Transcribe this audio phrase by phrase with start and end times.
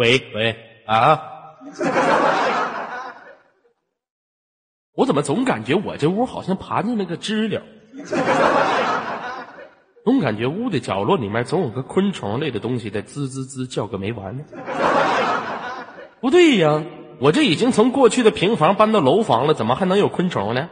[0.00, 1.20] 喂喂啊！
[4.94, 7.60] 我怎么总感觉我这屋好像爬进了个知了？
[10.02, 14.44] 总感觉屋的角落里面总有个昆虫类的东西在吱吱吱叫个没完呢。
[16.22, 16.82] 不对呀，
[17.18, 20.70] 我这已经从过去的平房搬到楼房了，怎么还能有昆虫呢？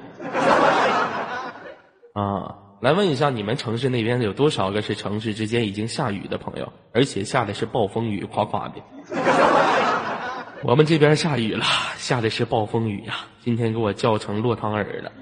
[2.15, 8.75] 啊，来问一下你们城市那边有多少个是城市之间已经下雨的朋友，而且下的是暴风雨，夸夸的。
[10.63, 11.65] 我们这边下雨了，
[11.97, 15.13] 下的是暴风雨呀，今天给我叫成落汤儿了。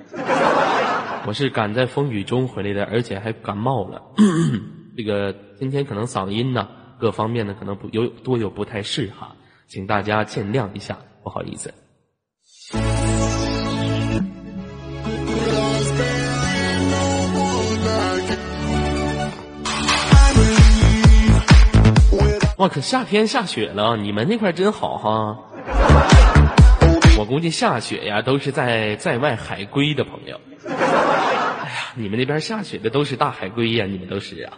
[1.26, 4.02] 我是赶在风雨中回来的，而且还感冒了。
[4.96, 6.68] 这个今天可能嗓音呢，
[7.00, 9.34] 各方面呢可能不有多有不太适哈，
[9.66, 11.72] 请大家见谅一下，不好意思。
[22.56, 25.36] 哇，可夏天下雪了，你们那块真好哈。
[27.18, 30.40] 我估计下雪呀，都是在在外海归的朋友。
[30.66, 34.54] 哎呀，你们那边下雪的都是大海龟呀，你们都是啊。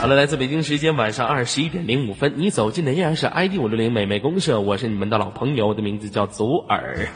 [0.00, 7.08] 好了，来自北京时间晚上二十一点零五分，你走进的依然是 ID 五六零美美公社，我是你们的老朋友，我的名字叫左耳。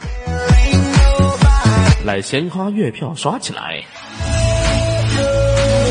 [2.05, 3.83] 来，鲜花月票刷起来，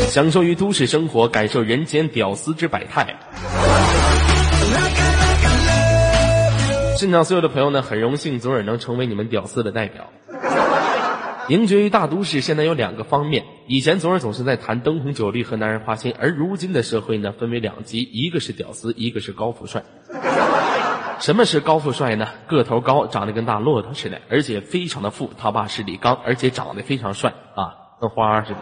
[0.09, 3.15] 享受于都市生活，感受人间屌丝之百态。
[6.97, 10.09] 现场所有的朋友呢，很荣幸左耳能成为你们屌丝的代表。
[11.47, 13.45] 迎绝于大都市，现在有两个方面。
[13.67, 19.83] 以前左耳总是在谈灯红酒绿和男人花心，而如今的社会呢，分为两极，一个是屌丝，一个是高富帅。
[21.19, 22.27] 什么是高富帅呢？
[22.47, 25.29] 个头高，长得跟大骆驼似的，而且非常的富。
[25.37, 28.59] 他爸是李刚，而且长得非常帅啊，跟花似的。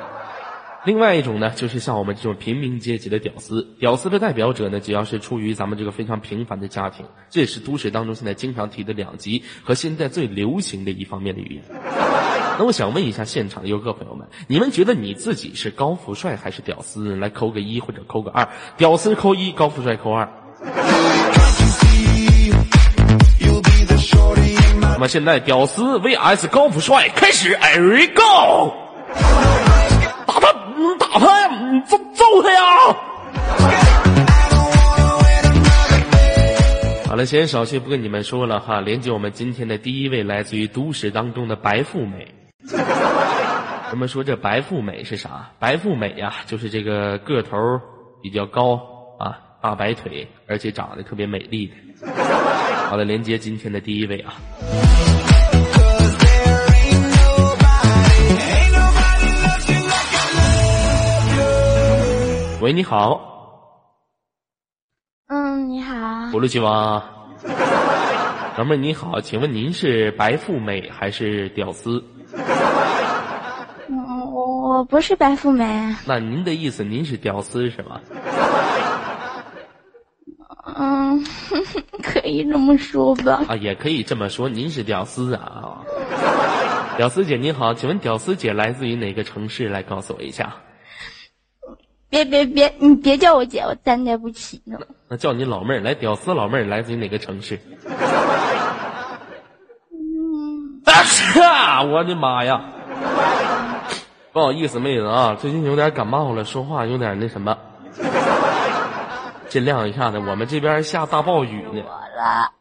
[0.88, 3.76] 另外一种呢，就是像我们这种平民阶级的屌丝。
[3.78, 11.64] 屌丝的代表者呢，只要是出于咱们这个非常平凡的家庭，这也是都市当中现在经常提的两极和现在最流行的一方面的语言。
[12.58, 17.18] 那我想问一下现场的游客朋友们，你们觉得你自己是高富帅还是屌丝？
[17.18, 18.48] 来扣个一或者扣个二，
[18.78, 20.30] 屌丝扣一，高富帅扣二。
[24.94, 28.74] 那么现在屌丝 VS 高富帅开始，Every go，
[31.08, 31.50] 打他呀，
[31.86, 32.60] 揍揍他呀！
[37.08, 42.28] 好了，先少些不跟你们说了哈，连接我们今天的第一位来自于都市当中的白富美。
[43.90, 45.50] 咱们说这白富美是啥？
[45.60, 47.58] 白富美呀，就是这个个头
[48.22, 48.78] 比较高
[49.18, 51.74] 啊，大白腿，而且长得特别美丽的。
[52.90, 54.34] 好了，连接今天的第一位啊。
[62.60, 63.22] 喂，你好。
[65.28, 65.96] 嗯，你好。
[66.32, 67.04] 葫芦鸡娃。
[68.56, 72.04] 哥们儿你好，请问您是白富美还是屌丝？
[73.88, 75.96] 嗯，我我不是白富美。
[76.08, 78.02] 那您的意思，您是屌丝是吗？
[80.76, 81.24] 嗯，
[82.02, 83.44] 可以这么说吧。
[83.48, 85.84] 啊，也可以这么说，您是屌丝啊。
[86.98, 89.70] 屌丝姐你好，请问屌丝姐来自于哪个城市？
[89.70, 90.56] 来告诉我一下。
[92.10, 94.80] 别别别，你别叫我姐，我担待不起呢。
[95.10, 97.60] 那叫你老妹儿来，屌丝老妹儿来自于哪个城市？
[99.92, 100.82] 嗯，
[101.44, 102.62] 啊我的妈呀！
[104.32, 107.58] 不好意思，妹子啊，最近有点感冒了，说话有点那什么，
[109.50, 110.20] 尽量一下子。
[110.20, 111.84] 我们这边下大暴雨呢。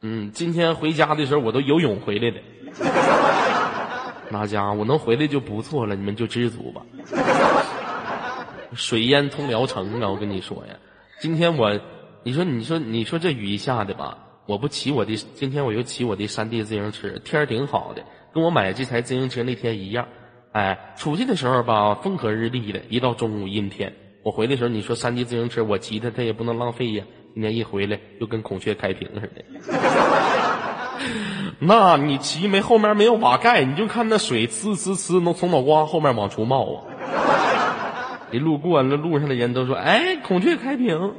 [0.00, 2.36] 嗯，今天回家的时候我都游泳回来的。
[4.28, 6.82] 那家伙，我能回来就不错了，你们就知足吧。
[8.76, 10.08] 水淹通辽城啊！
[10.10, 10.74] 我跟你说呀，
[11.18, 11.80] 今天我，
[12.22, 20.06] 你说你说你说这雨一下的吧，我不骑我的，今天我又骑我的山地自行车，天儿挺好的，跟我买这台自行车那天一样。
[20.52, 23.92] 哎，出去的时候吧，风和日丽的，一到中午阴天。
[24.22, 27.04] 我回的时候，你说山地自行车我骑它，它也不能浪费呀。
[27.34, 29.44] 今天一回来，就跟孔雀开屏似的。
[31.58, 36.84] 那你骑没后面没有瓦盖，你就看那水呲呲呲，能从脑瓜后面往出冒啊！
[38.32, 41.14] 一路过那路上的人都说：“哎，孔雀开屏，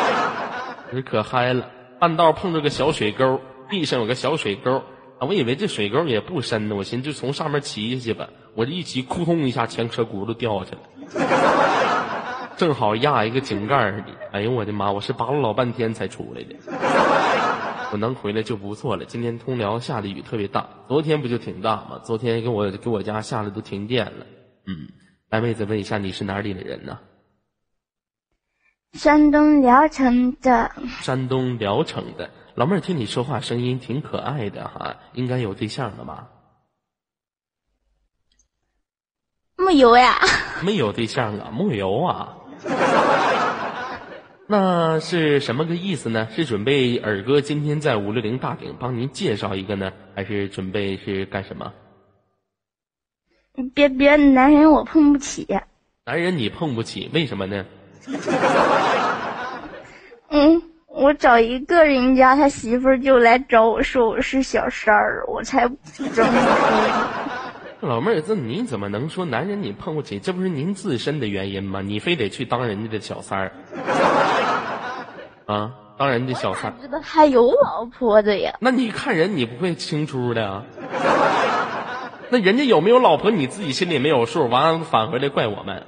[0.92, 1.70] 这可嗨了。”
[2.00, 4.82] 半道碰着个小水沟，地上有个小水沟
[5.18, 8.30] 啊，我以为这水沟也不深呢，我寻思就从上面骑下去吧。
[8.54, 10.80] 我这一骑，扑通一下，前车轱辘掉下去了，
[12.56, 14.02] 正好压一个井盖里。
[14.32, 14.90] 哎呦我的妈！
[14.90, 16.56] 我是扒了老半天才出来的。
[17.92, 19.04] 我能回来就不错了。
[19.04, 22.00] 今天通辽下的雨特别大，昨天不就挺大吗？
[22.02, 24.26] 昨天给我给我家下的都停电了。
[24.66, 24.88] 嗯。
[25.30, 26.98] 来，妹子，问一下，你是哪里的人呢？
[28.94, 30.72] 山东聊城的。
[31.02, 36.28] 山东聊城的老妹儿，听你说话声音挺可爱的哈，应该有对象了吧？
[39.56, 40.18] 没有呀？
[40.66, 42.36] 没有对象啊，木有啊。
[44.48, 46.26] 那是什么个意思呢？
[46.32, 51.72] 是准备尔哥今天在五六零大顶帮您介绍一个呢，还是准备是干什么？
[53.74, 55.46] 别别，男人我碰不起。
[56.06, 57.64] 男人你碰不起，为什么呢？
[60.30, 65.76] 嗯，我找一个人家，他媳妇儿就来找我说我是小三儿，我才不
[66.14, 67.88] 这么说。
[67.88, 70.18] 老妹儿，这你怎么能说男人你碰不起？
[70.18, 71.80] 这不是您自身的原因吗？
[71.82, 73.52] 你非得去当人家的小三儿
[75.46, 75.72] 啊？
[75.98, 76.74] 当人家小三儿？
[76.80, 78.54] 知道他有老婆的呀？
[78.60, 80.64] 那你看人，你不会清出的啊？
[82.30, 85.86] 那人家有没有老婆，你自己心里没有数，完了返回来怪我们，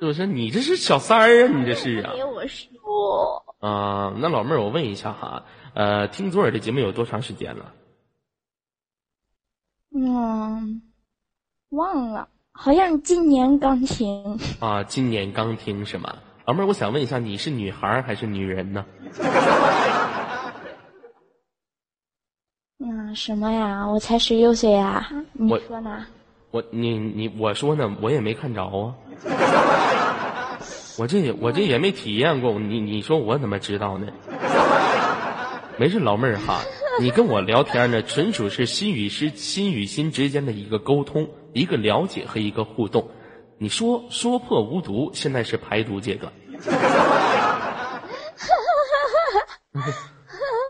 [0.00, 0.26] 是不是？
[0.26, 1.52] 你这是小三儿啊？
[1.54, 2.12] 你这是啊？
[2.14, 3.44] 给我说。
[3.60, 5.44] 啊，那老妹儿，我问一下哈，
[5.74, 7.72] 呃，听左耳的节目有多长时间了？
[9.94, 10.82] 嗯，
[11.70, 14.40] 忘了，好像今年刚听。
[14.58, 16.16] 啊，今年刚听是吗？
[16.44, 18.84] 老妹儿，我想问一下，你是女孩儿还是女人呢？
[23.12, 23.86] 嗯，什么呀？
[23.86, 25.06] 我才十六岁呀！
[25.34, 26.06] 你说呢？
[26.50, 28.94] 我你你我说呢，我也没看着啊。
[30.98, 34.06] 我这也我这也没体验过，你你说我怎么知道呢？
[35.76, 36.60] 没事，老妹儿哈，
[37.00, 43.06] 你跟我聊天呢，纯属是心与心心与心之间的一个沟通，一个了解和一个互动。
[43.58, 46.32] 你说说破无毒，现在是排毒阶段。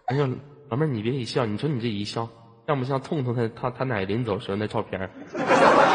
[0.06, 0.28] 哎呀，
[0.72, 2.26] 老妹儿，你别一笑，你说你这一笑，
[2.66, 5.10] 像不像痛痛他他他奶临走时候那照片？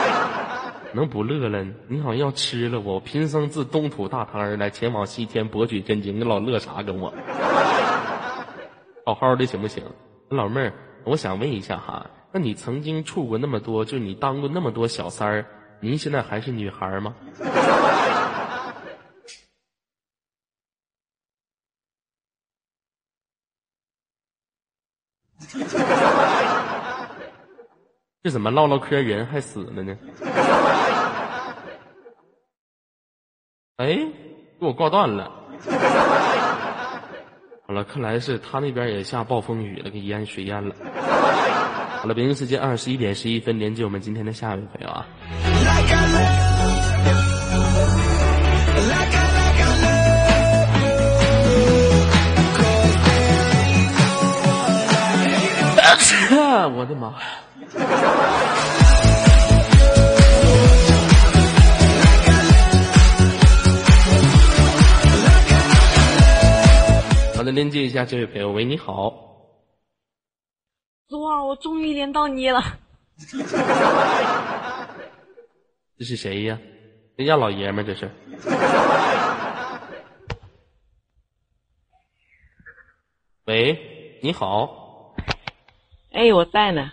[0.93, 1.65] 能不乐了？
[1.87, 2.99] 你好像要吃了我。
[2.99, 6.19] 贫僧自东土大唐而来，前往西天博取真经。
[6.19, 7.11] 你老乐啥跟我？
[9.03, 9.83] 好好的行不行？
[10.29, 10.71] 老妹儿，
[11.05, 15.43] 我想问一下哈，那你曾经处过那么多，就你当过那么多小三儿，
[15.79, 17.15] 您现在还是女孩吗？
[28.23, 29.97] 这怎么唠唠嗑人还死了呢？
[33.77, 33.95] 哎，
[34.59, 35.31] 给我挂断了。
[37.67, 40.75] 好了，看来是他那边也下暴风雨了，给淹水淹了。
[42.01, 45.05] 好了，北京时间二十一点十一分，连接我们今天的下一位朋友啊。
[56.65, 57.17] 我的妈呀！
[67.35, 69.13] 好的，连接一下这位朋友，喂，你好。
[71.07, 72.61] 昨晚我终于连到你了，
[75.97, 76.57] 这是谁呀？
[77.15, 78.09] 人家老爷们这是？
[83.45, 84.86] 喂，你好，
[86.17, 86.89] 哎，我在呢。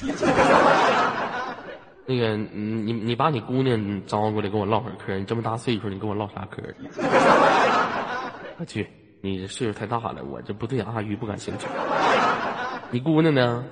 [2.06, 6.62] 那个，嗯你你把你姑娘招过来跟我唠会儿嗑，你这么大岁数，你跟我唠啥嗑？
[8.56, 8.88] 我去，
[9.20, 11.66] 你这岁数太大了，我这不对阿鱼不感兴趣。
[12.90, 13.62] 你姑娘呢？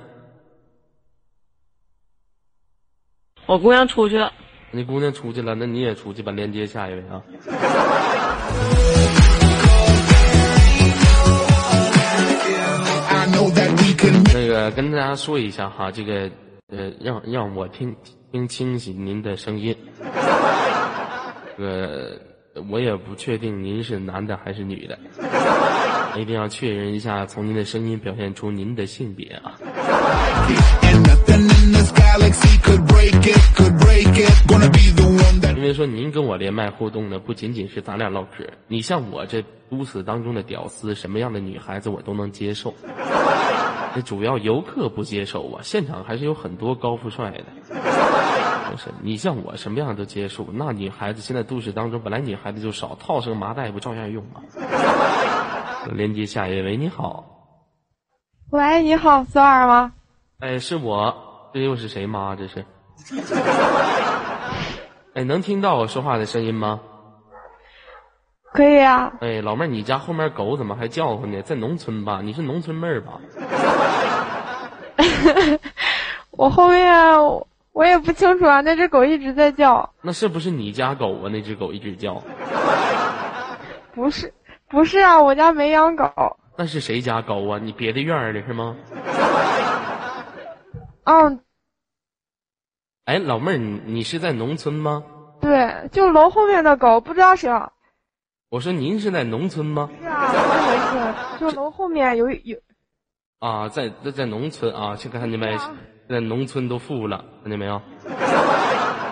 [3.46, 4.30] 我姑娘出去了，
[4.70, 6.30] 你姑娘出去了，那你也出去吧。
[6.30, 7.22] 连接下一位啊。
[14.34, 16.30] 那个跟大家说一下哈，这个
[16.68, 17.94] 呃，让让我听
[18.30, 19.76] 听清晰您的声音。
[21.56, 22.20] 这个
[22.70, 24.98] 我也不确定您是男的还是女的，
[26.16, 29.54] 一定要确认一下，从您的声音表现出您的性别啊。
[35.56, 42.74] 因为说您跟我连麦互动的，不仅仅是咱俩唠嗑，你像我这都市当中的屌丝，什么样的女孩子我都能接受。
[43.98, 47.42] 这主要游客不接受啊，现场还是有很多高富帅的。
[48.70, 54.40] 不是你像我什么样都接受，那女孩子现在都市当中本来女孩子就少，套上麻袋不照样用吗？
[55.94, 57.24] 连接下一位，你好，
[58.50, 59.92] 喂，你好，索尔吗？
[60.38, 62.36] 哎，是我，这又是谁妈？
[62.36, 62.64] 这是？
[65.14, 66.78] 哎，能听到我说话的声音吗？
[68.58, 69.12] 可以啊。
[69.20, 71.40] 哎，老妹儿，你家后面狗怎么还叫唤呢？
[71.42, 72.20] 在农村吧？
[72.24, 73.20] 你是农村妹儿吧？
[76.32, 76.92] 我后面
[77.72, 79.88] 我也不清楚啊，那只狗一直在叫。
[80.02, 81.30] 那是不是你家狗啊？
[81.30, 82.20] 那只狗一直叫。
[83.94, 84.34] 不是，
[84.68, 86.10] 不是啊，我家没养狗。
[86.56, 87.60] 那是谁家狗啊？
[87.62, 88.74] 你别的院儿的是吗？
[91.04, 91.38] 嗯，
[93.04, 95.04] 哎，老妹儿，你你是在农村吗？
[95.40, 97.70] 对，就楼后面的狗，不知道谁啊。
[98.50, 99.90] 我说您是在农村吗？
[100.00, 102.58] 是啊，不是农村，就楼后面有有。
[103.40, 105.56] 啊，在在在农村啊，去看见没？
[106.08, 107.74] 在农村都富了，看见没有？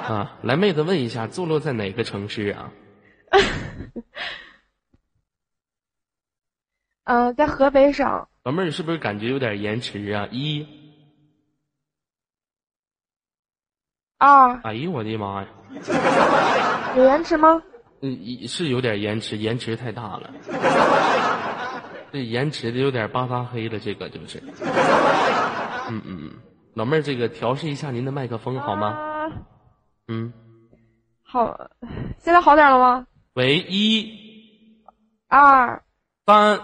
[0.09, 2.73] 啊，来，妹子问一下，坐落在哪个城市啊？
[7.05, 8.27] 嗯， 在河北省。
[8.45, 10.29] 老妹儿是不是感觉有点延迟啊？
[10.31, 10.67] 一。
[14.19, 14.59] 二。
[14.63, 15.49] 哎呦我的妈呀！
[16.97, 17.63] 有延迟吗？
[18.11, 20.31] 嗯，是有点延迟，延迟太大了。
[22.13, 24.43] 这延迟的有点巴扎黑了，这个就是。
[25.89, 26.31] 嗯嗯嗯，
[26.75, 28.97] 老妹儿，这个调试一下您的麦克风好吗？
[30.09, 30.33] 嗯。
[31.23, 31.69] 好，
[32.19, 33.07] 现在好点了吗？
[33.35, 34.09] 喂，一、
[35.29, 35.83] 二、
[36.25, 36.57] 三、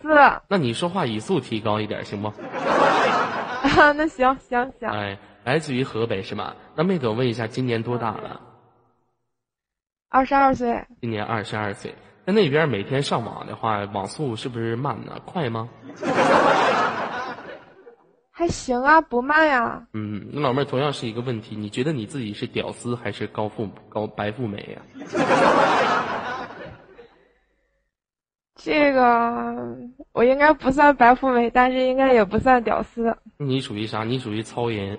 [0.00, 0.08] 四。
[0.48, 2.28] 那你说话语速提高一点行不？
[2.28, 4.88] 啊， 那行行行。
[4.88, 6.54] 哎，来自于河北是吗？
[6.74, 8.40] 那妹子，我问一下，今年多大了？
[10.12, 10.84] 二十二岁。
[11.00, 11.94] 今年二十二岁。
[12.26, 15.18] 在那边每天上网的话，网速是不是慢呢？
[15.24, 15.70] 快吗？
[18.30, 19.86] 还行啊，不慢呀。
[19.94, 24.82] 嗯，那老妹儿同样是一个问题，你觉得你自己是屌丝还是高富高白富美呀？
[28.54, 29.78] 这个
[30.12, 33.16] 我应该不算白富美，但是应该也不算屌丝。
[33.38, 34.04] 你属于啥？
[34.04, 34.98] 你属于超人、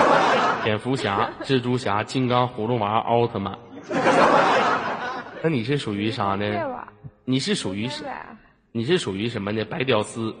[0.64, 3.58] 蝙蝠侠、蜘蛛侠、金刚、葫芦娃、奥特曼。
[5.42, 6.44] 那你是属于啥呢？
[7.24, 8.04] 你是属于什？
[8.72, 9.64] 你是属于什么呢？
[9.64, 10.34] 白屌丝、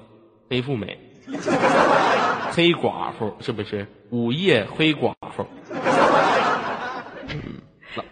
[0.50, 0.98] 黑富美、
[2.52, 3.86] 黑寡妇，是不是？
[4.10, 5.46] 午夜黑寡妇。
[7.94, 8.04] 老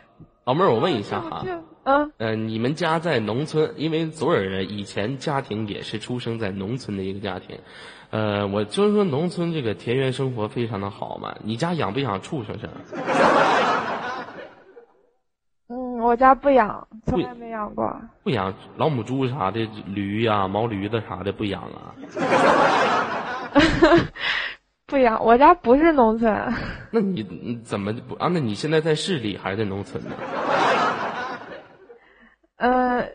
[0.44, 1.44] 老妹儿，我问一下哈，
[1.84, 3.74] 嗯，呃，你们家在农村？
[3.76, 7.58] 因为左耳呢，以前家庭也是出生在农村的一个家庭，
[8.10, 11.34] 呃，我就是说农村这个田园生活非常的好嘛。
[11.42, 12.56] 你家养不养畜生？
[16.02, 17.94] 我家不养，从来没养过。
[18.23, 21.94] 不养老母猪啥的，驴呀、毛驴子啥的不养啊。
[24.87, 26.52] 不养，我家不是农村。
[26.90, 28.28] 那你怎么不啊？
[28.30, 30.11] 那你现在在市里还是在农村呢？
[32.59, 33.09] 呃，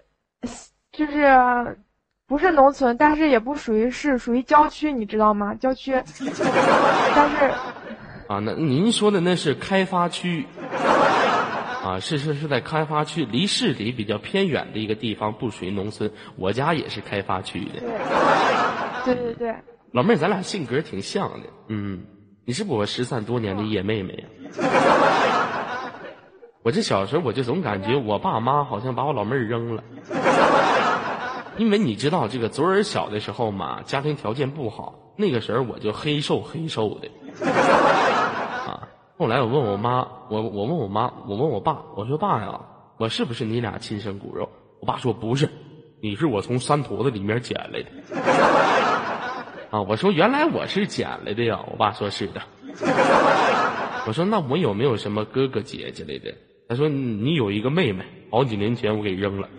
[0.91, 1.77] 就是
[2.27, 5.53] 不是农村，但是也不属于市，属于郊区，你知道吗？
[5.53, 5.94] 郊区。
[7.15, 7.46] 但是
[8.27, 10.48] 啊，那您说的那是开发区。
[11.88, 16.12] 啊，是是是在开发区，离市里比较偏远的一个地方，不属于农村。
[16.36, 17.79] 我家也是开发区的。
[19.06, 19.56] 对对对，
[19.94, 21.48] 老妹儿，咱俩性格挺像的。
[21.70, 22.03] 嗯，
[22.44, 24.25] 你是不我失散多年的野妹妹呀？
[26.62, 29.82] 我这小时候我就总感觉我爸妈好像把我老妹儿扔了，
[31.56, 37.08] 因为你知道这个左耳小的时候嘛，家庭条件不好，那个时候我就黑瘦黑瘦的。
[39.19, 42.62] 后来我问我妈，我我问我妈，我问我爸，我说爸呀，
[42.97, 44.47] 我是不是你俩亲生骨肉？
[44.79, 45.50] 我爸说不是，
[46.00, 47.89] 你是我从山坨子里面捡来的。
[49.71, 52.41] 啊，我说原来我是捡来的呀，我爸说是的。
[54.05, 56.31] 我说那我有没有什么哥哥姐姐来的？
[56.69, 59.50] 他说你有一个妹妹，好几年前我给扔了。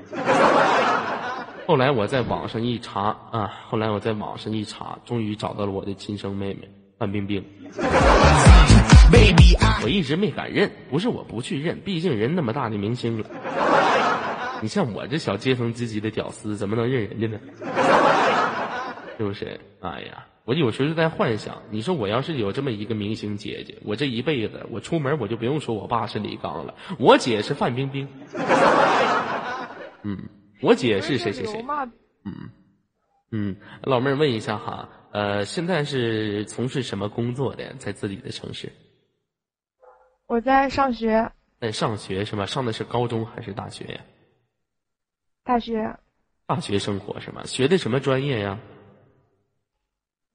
[1.67, 7.45] 后来我在网上一查啊，后来我在网上一查，终于找到了我的亲生妹妹范冰冰。
[9.83, 13.27] 我一直没敢认，不是我不去认，毕竟人那么大的明星了。
[14.61, 17.39] 你像我这小阶层阶级的屌丝，怎么能认人家呢？
[19.17, 19.59] 是不是？
[19.81, 28.09] 哎呀，我有时候在幻想，你说我要是有这么一个明星姐姐，我这一辈子我出门我就不用说我爸是李刚了，我姐是范冰冰。
[30.03, 30.19] 嗯，
[30.61, 31.65] 我姐是谁谁谁？
[32.25, 32.51] 嗯
[33.31, 37.75] 嗯，老妹儿问一下哈，呃，现在是从事什么工作的？
[37.79, 38.73] 在自己的城市？
[40.29, 42.45] 我在上学，在上学是吗？
[42.45, 44.01] 上的是高中还是大学呀？
[45.43, 45.97] 大学。
[46.47, 47.43] 大学生活是吗？
[47.47, 48.59] 学的什么专业呀？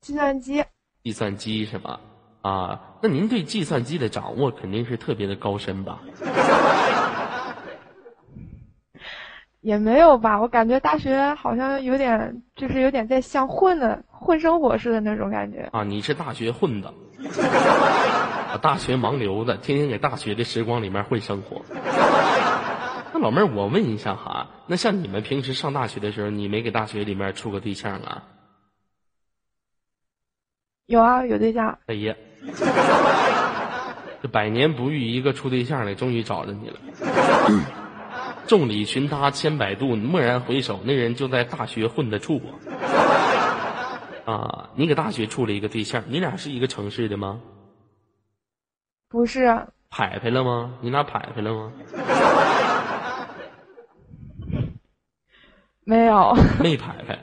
[0.01, 0.65] 计算机。
[1.03, 1.99] 计算机是吧？
[2.41, 6.01] 啊，那您对计算机的掌握肯定是特别的高深吧？
[9.61, 15.69] 也没有吧，我感觉大学好像有点，就是有点在像混的混生活似的那种感觉。
[15.71, 16.91] 啊，你是大学混的。
[18.57, 21.63] 大学盲流子，天天在大学的时光里面混生活。
[23.13, 28.23] 那老妹儿，我问一下哈，那像你们平时上大学的时候，你没给大学里面处过对象啊？
[30.85, 31.77] 有啊，有对象。
[31.85, 32.15] 哎呀，
[34.21, 36.79] 这百年不遇一个处对象的，终于找着你了。
[38.47, 42.41] 众里寻他千百度，蓦然回首，那人就在大学混的处
[44.25, 44.25] 啊！
[44.33, 47.39] 啊，你给大学处了一个对象，你俩是一个城市的吗？
[49.13, 49.45] 不是，
[49.91, 50.71] 排排了吗？
[50.81, 51.71] 你俩排排了吗？
[55.85, 57.19] 没有，没排排。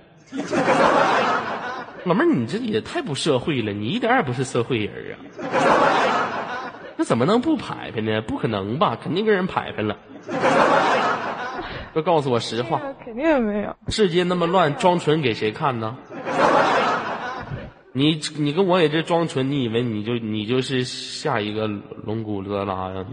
[2.05, 6.71] 老妹儿，你这也太不社会了，你一点也不是社会人啊！
[6.97, 8.23] 那怎么能不排排呢？
[8.23, 8.97] 不可能吧？
[9.03, 9.97] 肯定跟人排排了。
[11.93, 13.75] 都告诉我实话，肯定没有。
[13.89, 15.97] 世界那么乱，装纯给谁看呢？
[17.93, 23.05] 你你跟我也这装纯，你以为你就你就是下一个龙骨德拉呀？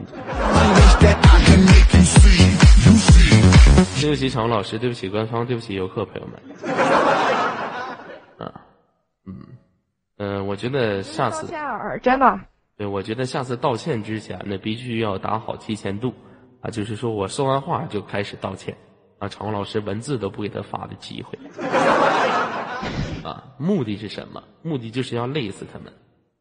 [3.99, 6.39] 对不起，场老师，对不起，官方，对不起，游客朋友们。
[8.37, 8.53] 啊，
[9.25, 9.35] 嗯，
[10.17, 11.47] 嗯，我觉得下次
[12.03, 12.39] 真的。
[12.77, 16.13] 对，我觉得下次道歉之前呢，必须要打好提前度。
[16.61, 18.75] 啊，就是说我说完话就开始道歉，
[19.19, 21.37] 啊，场老师文字都不给他发的机会，
[23.23, 24.43] 啊，目的是什么？
[24.61, 25.91] 目的就是要累死他们。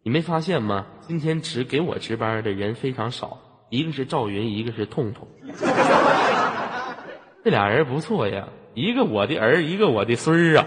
[0.03, 0.87] 你没发现吗？
[1.09, 3.39] 今天值给我值班的人非常少，
[3.71, 5.27] 一个是赵云，一个是痛痛，
[7.45, 10.65] 这俩人不错呀，一个我的儿，一个我的孙儿啊。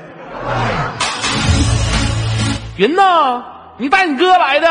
[2.78, 3.44] 云呐，
[3.78, 4.68] 你带你哥来的？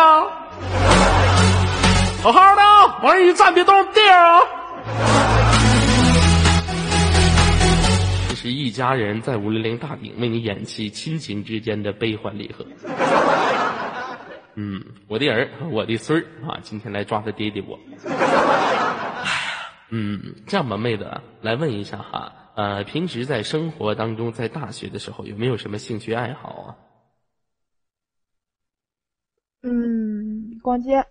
[2.23, 2.63] 好好的，
[3.03, 4.41] 往这一站，别动，这样啊。
[8.41, 12.65] 是一家人在五零零大顶为你演戏亲情之间的悲欢离合。
[14.55, 17.77] 嗯，我的儿，我的孙儿啊，今天来抓他爹爹我。
[19.91, 26.77] 嗯，这样吧，妹子，来问一下哈，呃，平时在生活当中，在大学的时候，有没有什么兴趣爱好啊？
[29.65, 31.05] 嗯，逛街，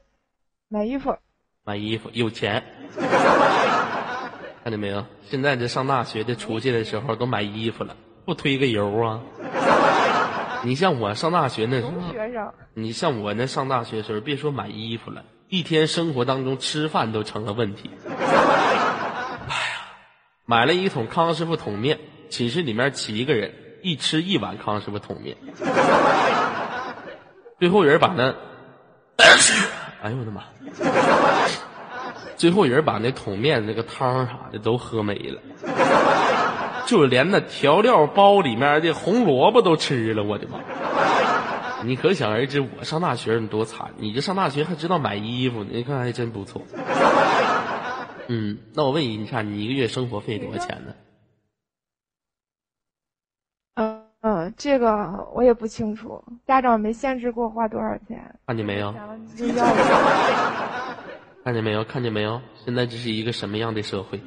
[0.69, 1.17] 买衣服。
[1.65, 2.63] 买衣服，有钱。
[4.67, 5.05] 看见没有？
[5.29, 7.95] 现在这上大学的出去的时候都买衣服了，
[8.25, 9.21] 不推个油啊？
[10.65, 11.93] 你像我上大学那时候，
[12.73, 17.89] 你像我那上大学时候，别说买衣服了，一天生活当中吃饭都成了问题。
[18.10, 18.84] 哎呀，
[20.45, 21.97] 买了一桶康师傅桶面，
[22.30, 23.53] 寝室里面七个人，
[23.84, 25.38] 一吃一碗康师傅桶面，
[27.58, 28.36] 最后人把那，
[30.01, 30.43] 哎呦我的妈！
[32.38, 35.41] 最后人把那桶面那个汤啥的都喝没了，
[36.88, 40.60] 就连那调料包里面的红萝卜都吃了，我的妈！
[41.84, 46.62] 你可想而知，我上大学你多惨，你这上大学还知道买衣服，你看还真不错。
[48.28, 50.93] 嗯，那我问你，你看你一个月生活费多少钱呢？
[53.76, 58.36] 嗯嗯，这个我也不清楚，家长没限制过花多少钱。
[58.45, 58.93] 看见没有？
[61.47, 61.86] 看见没有？
[61.86, 62.41] 看见没有？
[62.65, 64.19] 现在这是一个什么样的社会？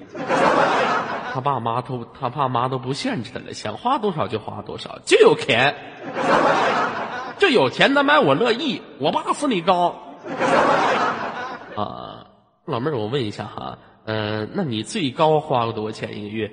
[1.34, 5.74] 他爸妈都他爸妈都不限制他了，想花多少就花多少，就有钱，
[7.36, 8.80] 就有钱他买我乐意。
[8.98, 10.00] 我爸是你高
[11.76, 12.24] 啊，
[12.64, 16.50] 老妹儿，我问一下哈，嗯，那你最高花了多少钱一个月？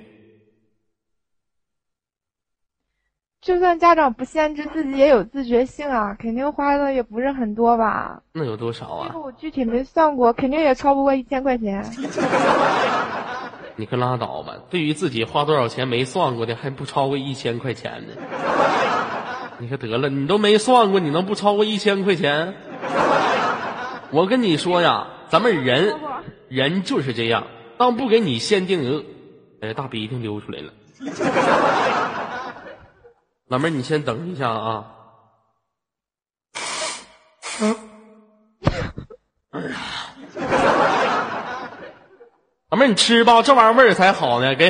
[3.40, 8.22] 就算家长不限制，自己也有自觉性啊，肯定花的也不是很多吧？
[8.32, 9.06] 那有多少啊？
[9.08, 11.84] 这个我具体没算过，肯定也超不过一千块钱。
[13.76, 14.54] 你可拉倒吧！
[14.70, 18.14] 对于自己花多少钱没算过的，还不超过一千块钱呢？
[19.60, 22.54] 你可得了，你都没算过，你能不超过一千块钱？
[24.10, 25.94] 我跟你说呀，咱们人
[26.48, 27.46] 人就是这样，
[27.78, 29.04] 当不给你限定额，
[29.60, 30.72] 哎，大鼻涕流出来了。
[33.48, 34.92] 老妹儿，你先等一下啊！
[37.62, 37.74] 嗯
[39.50, 39.76] 哎呀，
[42.68, 44.54] 老妹儿，你吃吧，这玩意儿味儿才好呢。
[44.54, 44.68] 给。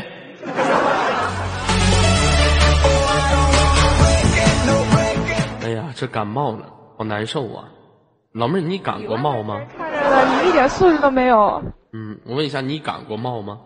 [5.64, 7.68] 哎呀，这感冒了，好难受啊！
[8.32, 9.60] 老妹儿，你感过冒吗？
[9.76, 11.60] 看着了，你一点素质都没有。
[11.92, 13.58] 嗯，我问一下，你感过冒吗？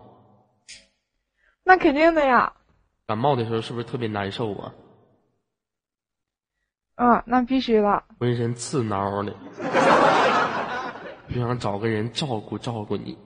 [1.63, 2.51] 那肯定的呀。
[3.05, 4.73] 感冒的时候是不是特别难受啊？
[6.95, 9.33] 啊，那必须的，浑身刺挠的，
[11.33, 13.17] 就想找个人照顾照顾你。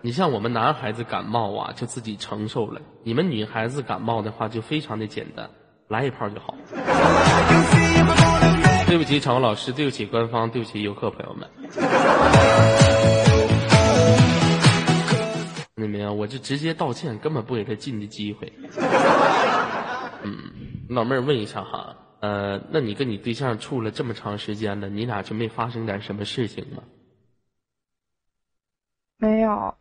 [0.00, 5.48] 你像我们男孩子感冒啊，就自己承受了；你们女孩子感冒的话，就非常的简单，
[5.88, 6.54] 来一泡就好。
[8.86, 11.48] 对不起，场老师，对不起官方，对不起游客朋友们。
[15.76, 16.12] 看见没有？
[16.12, 18.52] 我就直接道歉，根本不给他进的机会。
[20.24, 20.71] 嗯。
[20.88, 26.82] 老妹儿问一下哈，呃，那你跟你对象处了这么长时间了，你俩就没发生点什么事情吗？
[29.16, 29.74] 没有，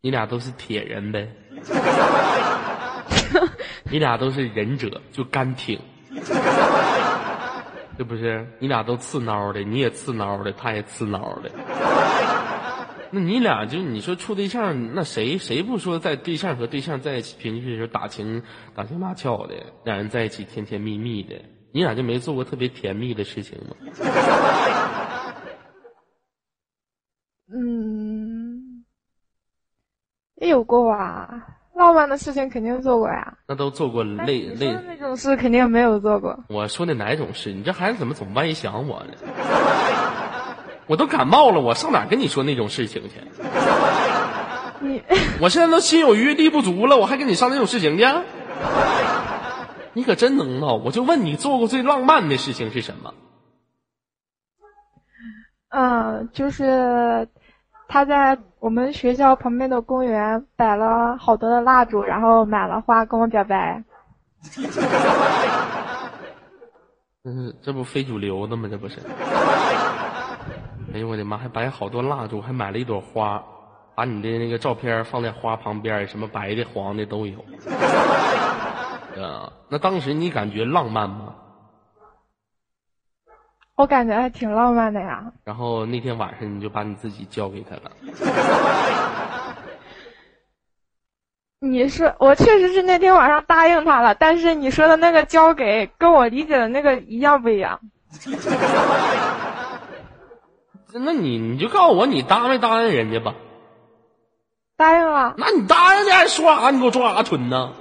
[0.00, 1.34] 你俩都是铁人呗，
[3.90, 5.80] 你俩都是忍者，就干挺，
[7.96, 8.46] 是不是？
[8.58, 11.50] 你俩都刺挠的，你也刺挠的，他也刺挠的。
[13.12, 18.42] 那你俩就你说处对象，那谁谁不说在对象和对象在一起平时的时候打情
[18.74, 21.34] 打情骂俏的，两人在一起甜甜蜜蜜的，
[21.72, 23.74] 你俩就没做过特别甜蜜的事情吗？
[27.52, 28.84] 嗯，
[30.36, 33.38] 也有过吧，浪漫的事情肯定做过呀。
[33.48, 36.44] 那都做过但是类类你说的，那种事肯定没有做过。
[36.48, 37.52] 我说的哪种事？
[37.52, 39.14] 你这孩子怎么总歪想我呢？
[40.90, 43.20] 我都感冒了，我上哪跟你说那种事情去？
[44.80, 45.00] 你
[45.40, 48.04] 我现在都心有余力不足了，我还跟你上那种事情去？
[49.92, 50.74] 你可真能闹！
[50.74, 53.14] 我就问你，做过最浪漫的事情是什么？
[55.68, 57.28] 嗯，就是
[57.86, 63.84] 他在我们学校旁边的公园摆了好多的蜡烛，然后买了花跟我表白。
[67.22, 68.66] 嗯，这不非主流的吗？
[68.68, 68.96] 这不是？
[70.92, 71.36] 哎呦我的妈！
[71.36, 73.40] 还摆好多蜡烛，还买了一朵花，
[73.94, 77.38] 把你的那个照片放在花旁边，什么白的、黄的都有。
[79.22, 81.34] 啊，那当时你感觉浪漫吗？
[83.76, 85.32] 我感觉还挺浪漫的呀。
[85.44, 87.92] 然后那天晚上你就把你自己交给他了。
[91.62, 97.78] 你是我确实是那天晚上答应他了，但是你说的那个交给跟我理解的那个一样不一样？
[100.92, 103.34] 那你你就告诉我你答没答应人家吧？
[104.76, 105.34] 答应了。
[105.36, 106.70] 那你答应的还说啥？
[106.70, 107.72] 你给我装啥蠢呢？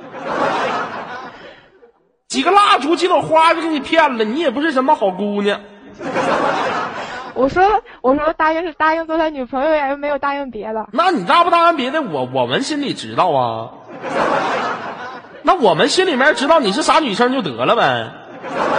[2.28, 5.62] 几个蜡烛，几朵花就给你骗了，你也不是什么好姑娘。
[7.34, 10.90] 我说我说答应是答应做他女朋友呀，又没有答应别的。
[10.92, 13.70] 那你答不答应别的，我我们心里知道啊。
[15.42, 18.12] 那我们心里面知道你是啥女生就得了呗。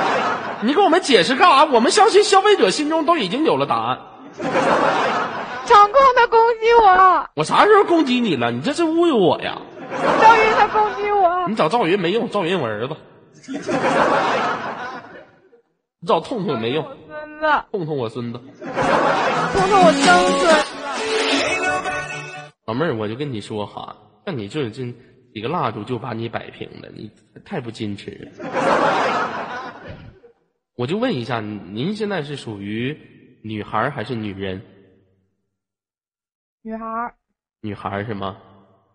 [0.62, 1.64] 你给我们解释干啥？
[1.64, 3.98] 我们相信消费者心中都已经有了答案。
[5.66, 8.50] 场控他攻击我，我啥时候攻击你了？
[8.50, 9.61] 你这是侮辱我呀！
[9.90, 11.46] 赵云他攻击我。
[11.48, 12.96] 你找赵云没用，赵云我儿子。
[16.00, 18.38] 你找痛痛没用，孙子，痛痛我孙子。
[18.38, 20.03] 痛痛我曾
[20.38, 20.53] 孙。
[22.66, 24.94] 老妹儿，我就跟你说哈，像你这这
[25.35, 27.11] 几个蜡烛就把你摆平了，你
[27.44, 28.31] 太不矜持了。
[30.76, 32.98] 我就问一下，您现在是属于
[33.42, 34.62] 女孩还是女人？
[36.62, 37.14] 女孩，
[37.62, 38.37] 女孩是吗？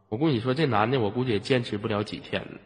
[0.10, 2.60] 我跟你说，这男的我估计也坚持不了几天了，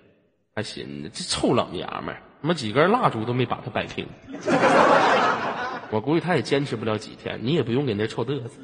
[0.53, 4.07] 还寻思这臭老娘们儿，他妈几根蜡烛都没把他摆平。
[5.89, 8.61] 我估计他也坚持不了几天，你也不用给那臭嘚瑟，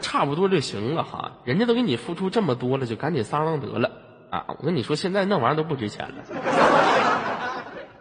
[0.00, 1.32] 差不多就行了哈。
[1.44, 3.90] 人家都给你付出这么多了，就赶紧撒浪得了
[4.30, 4.46] 啊！
[4.60, 6.24] 我跟你说，现在那玩意儿都不值钱了。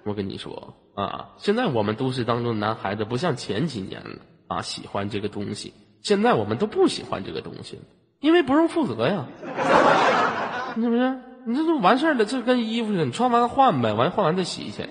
[0.08, 5.74] 我跟你说啊，现在我们都市当中的男孩子不像前几年了啊，喜欢这个东西。
[6.02, 7.82] 现在我们都不喜欢这个东西了，
[8.22, 9.26] 因为不用负责呀，
[10.76, 11.20] 是不是？
[11.46, 14.88] 你这都完事儿了，这跟衣服似的，你穿完换呗，完换完再洗去。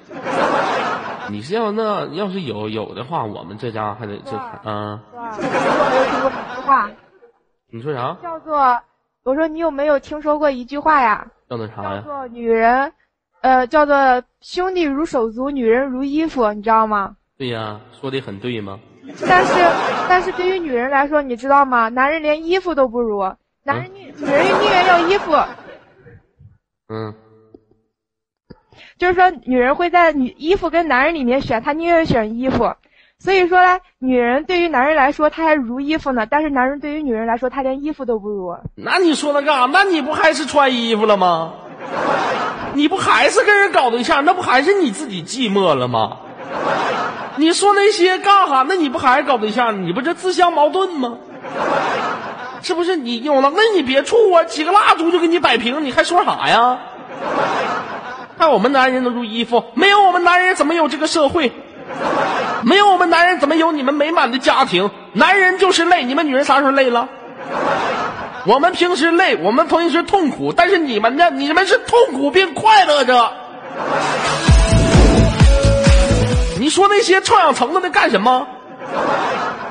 [1.31, 5.03] 你是要那要是有有的话，我们这家还得这啊？
[5.39, 6.91] 你有没有听说一句话？
[7.73, 8.17] 你说啥？
[8.23, 8.81] 叫做
[9.25, 11.27] 我说你有没有听说过一句话呀？
[11.49, 12.01] 叫那啥呀？
[12.01, 12.93] 叫做女人，
[13.47, 17.15] 呃，叫做兄弟如手足，女人如衣服，你知道吗？
[17.39, 18.81] 对呀，说的很对吗？
[19.29, 19.55] 但是，
[20.09, 21.89] 但是对于女人来说，你知道吗？
[21.89, 23.23] 男人连衣服都不如，
[23.63, 25.33] 男人女、女人宁愿要衣服，
[26.89, 27.15] 嗯，
[28.99, 32.75] 就是说女人会在女衣服跟男人里面选，她宁愿选衣服。
[33.21, 38.57] 所以说呢，女人对于男人来说，她还如衣服呢；但是男人对于女人来说，他连衣服都不如。
[38.75, 39.67] 那你说那干啥？
[39.67, 41.55] 那你不还是穿衣服了吗？
[42.75, 44.25] 你不还是跟人搞对象？
[44.25, 46.19] 那不还是你自己寂寞了吗？
[47.37, 48.65] 你说那些干啥？
[48.69, 49.87] 那你不还是搞对象？
[49.87, 51.15] 你不这自相矛盾吗？
[52.63, 53.53] 是不是你有了？
[53.55, 56.79] 那你别处啊，几个蜡烛就给你摆平，你还说啥呀？
[58.39, 61.53] 看我们男人能如衣服，没有我们男人怎么有这个社会？
[62.63, 64.91] 没有我们男人怎么有你们美满的家庭？
[65.13, 67.09] 男人就是累，你们女人啥时候累了？
[68.47, 71.31] 我们平时累，我们平时痛苦，但是你们呢？
[71.31, 73.33] 你们是痛苦并快乐着。
[76.61, 78.47] 你说那些臭氧层子的干什么？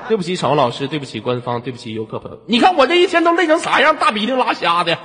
[0.10, 2.40] 对不起，场老师，对不起官方，对不起游客朋友。
[2.48, 4.98] 你看我这一天都累成啥样，大鼻涕拉瞎的。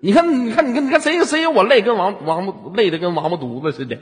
[0.00, 3.98] 你看，你看，你看，你看谁谁有我累，跟王王八累的跟王八犊子似的。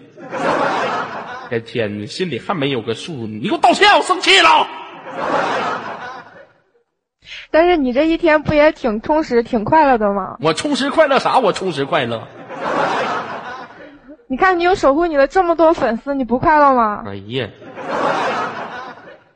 [1.50, 3.12] 哎天，你心里还没有个数？
[3.26, 4.68] 你给我道歉，我生气了。
[7.54, 10.38] 但是你这一天不也挺充实、挺快乐的吗？
[10.40, 11.38] 我充实快乐啥？
[11.38, 12.26] 我充实快乐。
[14.26, 17.04] 你看，你有守护你的这么多粉丝，你不快乐吗？
[17.06, 17.48] 哎呀，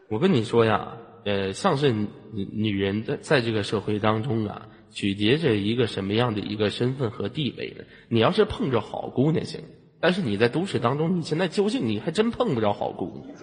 [0.08, 7.84] 我跟你说呀，呃，像是女女人在在这个社会当中啊，取决着一个什么样的一个身份和地位呢？
[8.08, 9.60] 你要是碰着好姑娘行，
[10.00, 13.36] 但是你在都市当中，你现在究竟你还真碰不着好姑娘。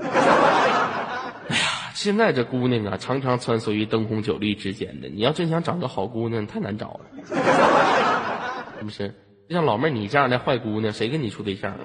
[1.96, 7.06] 现在这姑娘啊，常常穿梭于灯红酒绿之间的，你要真想找个好姑娘，太难找了，
[8.78, 9.08] 是不是？
[9.48, 11.80] 就像老妹儿你这样的坏姑娘，谁跟你处对象啊？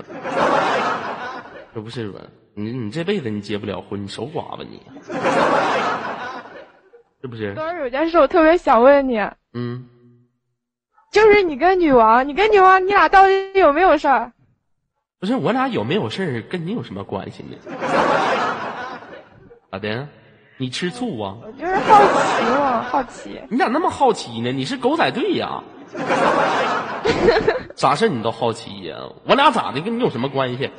[1.72, 2.20] 这不是吧？
[2.54, 4.82] 你你这辈子你结不了婚，你守寡吧你，
[7.22, 7.54] 是不是？
[7.54, 9.20] 等会儿有件事我特别想问你，
[9.54, 9.86] 嗯，
[11.12, 14.32] 就是你跟女王，你跟女王，你俩到底有没有事儿？
[15.20, 17.56] 不是我俩有没有事儿跟你有什么关系呢？
[19.70, 20.08] 咋的？
[20.56, 21.36] 你吃醋啊？
[21.42, 23.40] 我就是好奇嘛，好奇。
[23.48, 24.52] 你咋那么好奇呢？
[24.52, 25.62] 你是狗仔队呀？
[27.76, 28.96] 啥事你都好奇呀？
[29.26, 29.80] 我俩咋的？
[29.80, 30.70] 跟你有什么关系？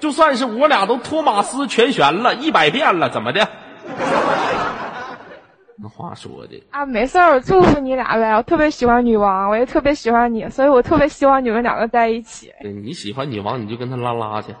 [0.00, 3.46] 就算是我俩都托马斯全旋了一百遍了，怎么的？
[5.76, 8.32] 那话说的啊，没事儿，祝福你俩呗。
[8.36, 12.52] 我特别喜欢女王，我也特别喜欢你，所以我特别希望你们两个在一起。
[12.62, 14.54] 对你喜欢女王，你就跟她拉拉去。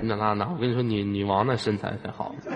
[0.00, 2.34] 嗯，那那那，我跟你说，女女王那身材才好。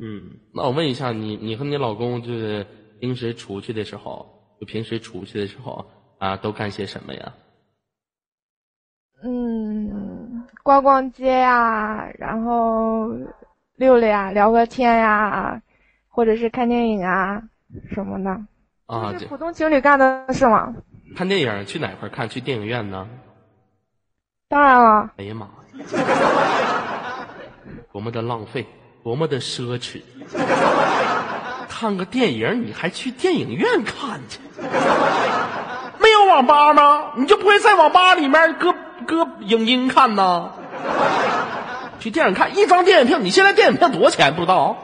[0.00, 2.66] 嗯，那我问一下，你你和你老公就是
[3.00, 4.26] 平时出去的时候，
[4.60, 5.84] 就平时出去的时候
[6.18, 7.32] 啊，都干些什么呀？
[9.22, 13.08] 嗯，逛逛街呀，然后
[13.76, 15.60] 溜溜呀，聊个天呀，
[16.08, 17.42] 或者是看电影啊
[17.92, 18.30] 什么的。
[18.86, 20.74] 啊，这这是普通情侣干的事吗？
[21.16, 22.28] 看电影去哪块看？
[22.28, 23.08] 去电影院呢？
[24.50, 25.52] 当然了，哎呀妈呀，
[27.92, 28.66] 多么的浪费，
[29.04, 30.02] 多么的奢侈！
[31.68, 34.40] 看个电影你还去电影院看去？
[36.00, 37.12] 没有网吧吗？
[37.14, 38.74] 你就不会在网吧里面搁
[39.06, 40.50] 搁影音看呢？
[42.00, 44.76] 去电影看一张电影票，你现在电影票多少钱不知道？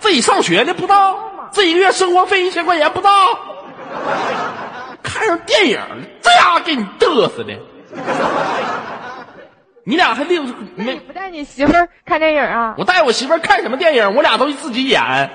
[0.00, 1.18] 自己上学呢不知道？
[1.52, 3.10] 这一个月生活费一千块钱不知道？
[5.02, 5.78] 看上电影，
[6.22, 7.52] 这家给你嘚瑟的。
[9.84, 10.44] 你俩还另
[10.76, 10.94] 没？
[10.96, 12.74] 不带你媳妇儿看电影啊？
[12.78, 14.14] 我带我媳妇儿看什么电影？
[14.14, 15.28] 我俩都自己演，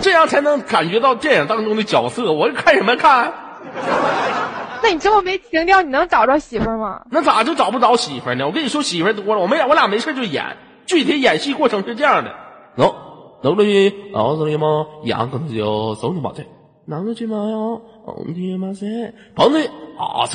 [0.00, 2.32] 这样才能感觉到电影当中的角色。
[2.32, 3.32] 我看什么看？
[4.82, 7.02] 那你这么没情调，你能找着媳妇儿吗？
[7.10, 8.46] 那咋就找不着媳妇儿呢？
[8.46, 10.56] 我跟你说，媳妇儿多了，我们俩我俩没事就演。
[10.86, 12.34] 具体演戏过程是这样的：
[12.76, 12.94] 喏，
[13.42, 14.86] 努力熬着了吗？
[15.04, 16.44] 养可能就走你妈这，
[16.86, 17.80] 拿着去吗哟，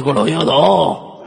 [0.04, 1.24] 个老丫头，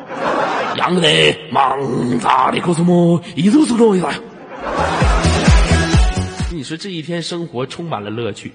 [0.77, 1.09] 养的
[1.53, 3.23] 忙咋的可什么？
[3.37, 4.19] 一路走路一来。
[6.51, 8.53] 你说这一天生活充满了乐趣，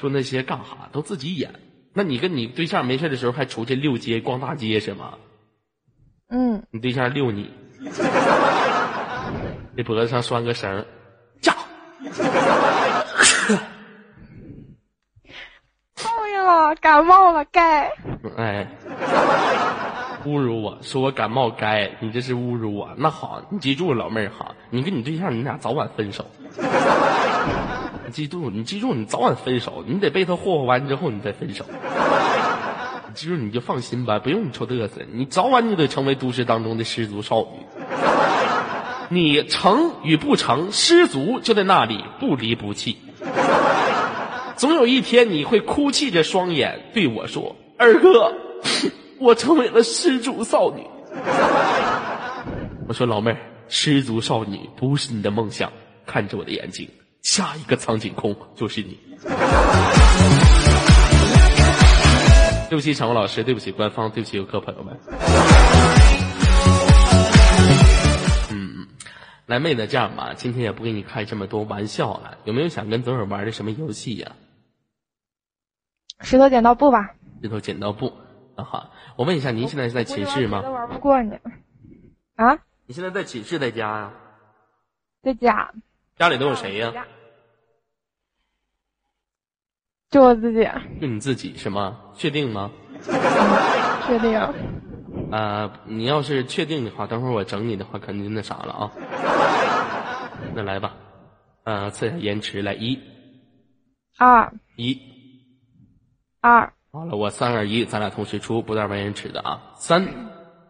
[0.00, 1.54] 说那些干哈都自己演。
[1.92, 5.14] 那你跟你对象没事的时候还出去溜街逛大街是吗？
[6.28, 7.50] 嗯，你对象遛你，
[9.76, 10.86] 这脖子上拴个绳儿，
[16.80, 17.90] 感冒了，该。
[18.36, 18.66] 哎，
[20.24, 22.90] 侮辱我，说我感冒该，你这是侮辱我。
[22.96, 26.26] 那好，你记住，老妹儿哈，你跟你对象你俩早晚分手。
[28.06, 31.64] 你 记住，你记住，你早晚分手，你得被他霍霍完之后你再分手。
[33.08, 37.66] 你记住，你就放心吧，不用你臭嘚瑟，你早晚你得成为都市当中的失足少女。
[39.12, 42.96] 你成与不成，失足就在那里不离不弃。
[44.60, 48.30] 总有一天你会哭泣着双眼对我说：“二哥，
[49.18, 50.86] 我成为了失足少女。”
[52.86, 55.72] 我说：“老妹儿，失足少女不是你的梦想，
[56.04, 56.86] 看着我的眼睛，
[57.22, 58.98] 下一个苍井空就是你。”
[62.68, 64.94] 对不起，场务老师，对不起官方，对不起游客朋友们。
[68.50, 68.86] 嗯，
[69.46, 74.30] 来妹子，这样吧，今天也不给你开这么多玩笑了，有没有想跟左耳玩的什么游戏呀、
[76.20, 77.14] 石头剪刀布吧。
[77.42, 78.12] 石头剪刀布
[78.56, 78.90] 啊好！
[79.16, 80.70] 我问一下，您现在是在寝室吗我？
[80.70, 81.38] 玩不过你。
[82.36, 84.12] 啊，你现在在寝室在家呀、
[85.22, 85.72] 在家。
[86.16, 86.92] 家里都有谁呀、
[90.10, 90.68] 就我自己，
[91.00, 91.98] 就你自己是吗？
[92.14, 92.70] 确定吗？
[94.06, 94.38] 确定。
[95.32, 98.92] 啊、你要是确定的话，等会儿我整你的话，肯定那啥了啊。
[100.54, 100.94] 那来吧，
[101.64, 102.98] 呃，测一下延迟，来一
[104.18, 105.00] 二一，
[106.40, 106.72] 二。
[106.92, 109.60] 好了，我三二一，咱俩同时出，不带玩延迟的啊！
[109.76, 110.08] 三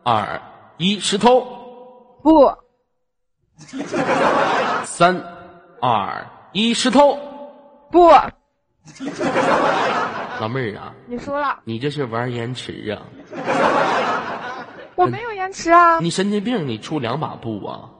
[0.02, 0.40] 二
[0.76, 1.40] 一，石头，
[2.22, 2.52] 不。
[4.85, 5.22] 三
[5.80, 7.18] 二一，石头，
[7.90, 8.11] 不，
[10.40, 13.02] 老妹儿啊，你输了，你这是玩延迟啊？
[14.94, 17.90] 我没有延迟啊，你神经病，你出两把布啊？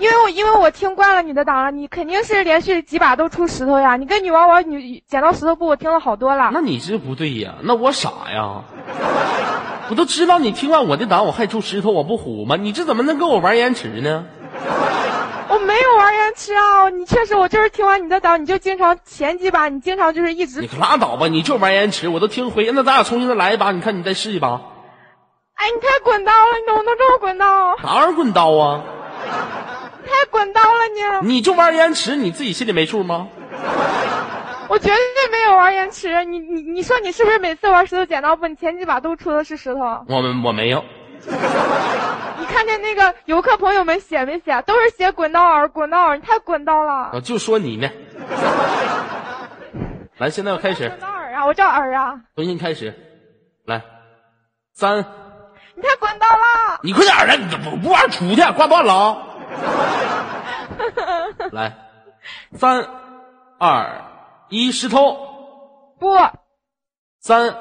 [0.00, 3.96] 因为我因为我听惯了你的档了，你肯定是连续几把都出石头呀。
[3.96, 6.50] 你跟女王玩女剪刀石头布，我听了好多了。
[6.54, 7.56] 那你这不对呀？
[7.62, 8.62] 那我傻呀？
[9.90, 12.56] 我都知道你听完我的档，我还出石头，我不虎吗？
[12.56, 14.24] 你这怎么能跟我玩延迟呢？
[15.50, 22.70] 我没有玩延迟啊，你确实，我就是听完你的档，你就经常前几把，你经常就是一直你可拉倒吧，你就玩延迟，我都听回。
[22.72, 24.62] 那咱俩重新再来一把，你看你再试一把。
[25.56, 27.76] 哎，你太滚刀了，你怎么能这么滚刀？
[27.82, 28.80] 哪玩滚刀啊？
[30.10, 31.34] 太滚刀了你！
[31.34, 33.28] 你就玩延迟，你自己心里没数吗？
[34.68, 36.24] 我绝对没有玩延迟。
[36.24, 40.04] 你你你说你是不是每次玩石头剪刀布，你前几把都出的是石头？
[40.08, 40.84] 我们我没有。
[42.38, 44.62] 你看见那个游客朋友们写没写？
[44.62, 47.10] 都是写滚刀儿，滚刀儿，你太滚刀了。
[47.14, 47.88] 我就说你呢。
[50.18, 51.46] 来，现在要开始滚，刀儿啊！
[51.46, 52.20] 我叫儿啊！
[52.36, 52.94] 重新开始。
[53.64, 53.82] 来，
[54.74, 54.98] 三，
[55.74, 56.80] 你太滚刀了！
[56.82, 59.16] 你快点儿的，你不不玩出去，挂断了啊！
[61.52, 61.76] 来，
[62.54, 62.88] 三，
[63.58, 64.02] 二，
[64.48, 65.16] 一，石头，
[65.98, 66.16] 不
[67.20, 67.54] 三，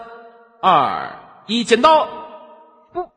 [0.61, 1.15] 二，
[1.47, 2.07] 一，剪刀。
[2.93, 3.09] 不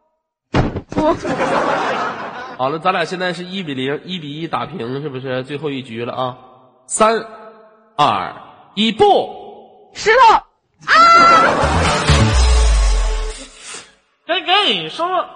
[0.89, 1.15] 不，
[2.59, 5.45] 好了，咱俩现在是一比零，一比一打平，是不是？
[5.45, 6.39] 最后一局了啊！
[6.87, 7.27] 三，
[7.97, 8.35] 二，
[8.75, 9.91] 一，不！
[9.95, 10.17] 石头
[14.25, 15.27] 该给你说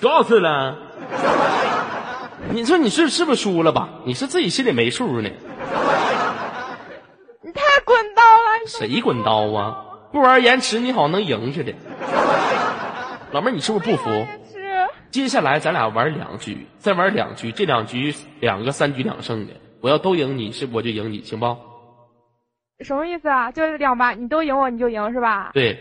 [0.00, 0.76] 多少次了？
[2.52, 3.88] 你说你是是不是输了吧？
[4.04, 5.30] 你是自己心里没数呢？
[7.42, 8.66] 你太滚刀了！
[8.66, 9.84] 谁滚刀啊？
[10.12, 11.72] 不玩延迟，你好像能赢似的。
[13.32, 14.26] 老妹儿，你是不是不服？
[15.10, 21.56] 接下来咱俩玩两局，再玩两局，这两局两个三局两胜的，我要都赢你，是我就赢你，行不？
[22.80, 23.52] 什么意思啊？
[23.52, 25.50] 就是两把你都赢我，你就赢是吧？
[25.52, 25.78] 对，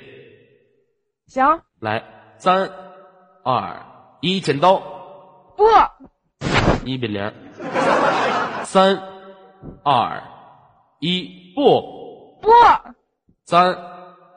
[1.27, 2.03] 行，来，
[2.37, 2.69] 三、
[3.43, 3.81] 二、
[4.21, 4.77] 一，剪刀，
[5.55, 5.65] 不。
[6.85, 7.33] 一比零。
[8.63, 9.01] 三、
[9.83, 10.23] 二、
[10.99, 12.49] 一，不，不。
[13.45, 13.75] 三、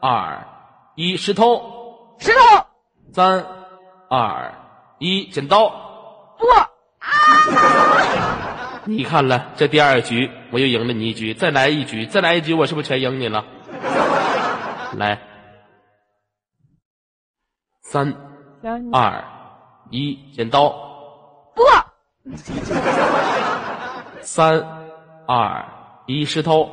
[0.00, 0.46] 二、
[0.94, 2.66] 一，石头，石头。
[3.12, 3.44] 三、
[4.08, 4.54] 二、
[4.98, 5.68] 一，剪刀。
[6.38, 6.46] 不。
[6.48, 6.68] 啊
[8.84, 13.44] 你看了，这第二局我又赢了你一局，再来一局，再来一局，我是不是全赢你了？
[14.98, 15.20] 来，
[17.82, 18.12] 三、
[18.92, 19.24] 二、
[19.92, 20.70] 一，剪刀。
[21.54, 21.62] 不
[24.22, 24.58] 三、
[25.28, 25.64] 二、
[26.06, 26.66] 一，石头。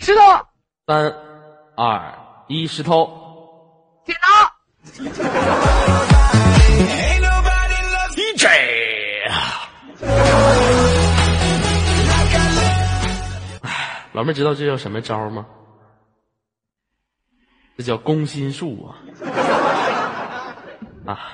[0.00, 0.20] 石头
[0.84, 1.14] 三、
[1.76, 3.08] 二、一，石头。
[4.04, 4.28] 剪刀
[8.16, 8.46] DJ。
[14.12, 15.46] 老妹儿知道这叫什么招吗？
[17.76, 18.98] 这叫攻心术啊！
[21.06, 21.30] 啊，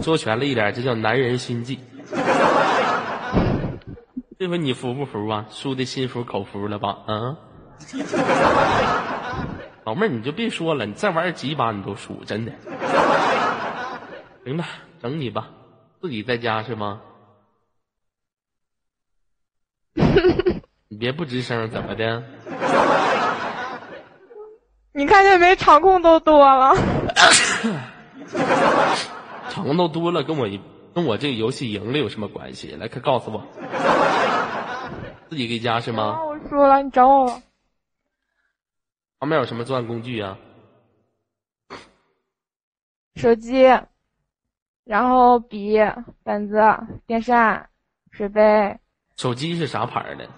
[0.00, 1.80] 说全了一点，这叫男人心计。
[4.38, 5.46] 这回你服不服啊？
[5.50, 6.98] 输的心服口服了吧？
[7.08, 7.36] 嗯！
[9.84, 12.52] 老妹儿，你就别说了，你再玩几把你都输，真的。
[14.44, 14.68] 行吧，
[15.02, 15.48] 整你吧，
[16.00, 17.00] 自己在家是吗？
[20.88, 22.22] 你别不吱声，怎么的？
[24.92, 25.56] 你看见没？
[25.56, 26.74] 场控都多了。
[29.64, 30.60] 场都多了，跟我一
[30.94, 32.72] 跟我这个游戏赢了有什么关系？
[32.76, 33.42] 来，快告诉我，
[35.28, 36.18] 自己给加是吗？
[36.18, 37.42] 啊，我输了，你找我吧。
[39.18, 40.38] 旁边有什么作案工具啊？
[43.16, 43.64] 手机，
[44.84, 45.76] 然后笔、
[46.22, 46.62] 本子、
[47.04, 47.68] 电扇、
[48.12, 48.78] 水杯、
[49.16, 50.28] 手机是啥牌儿的？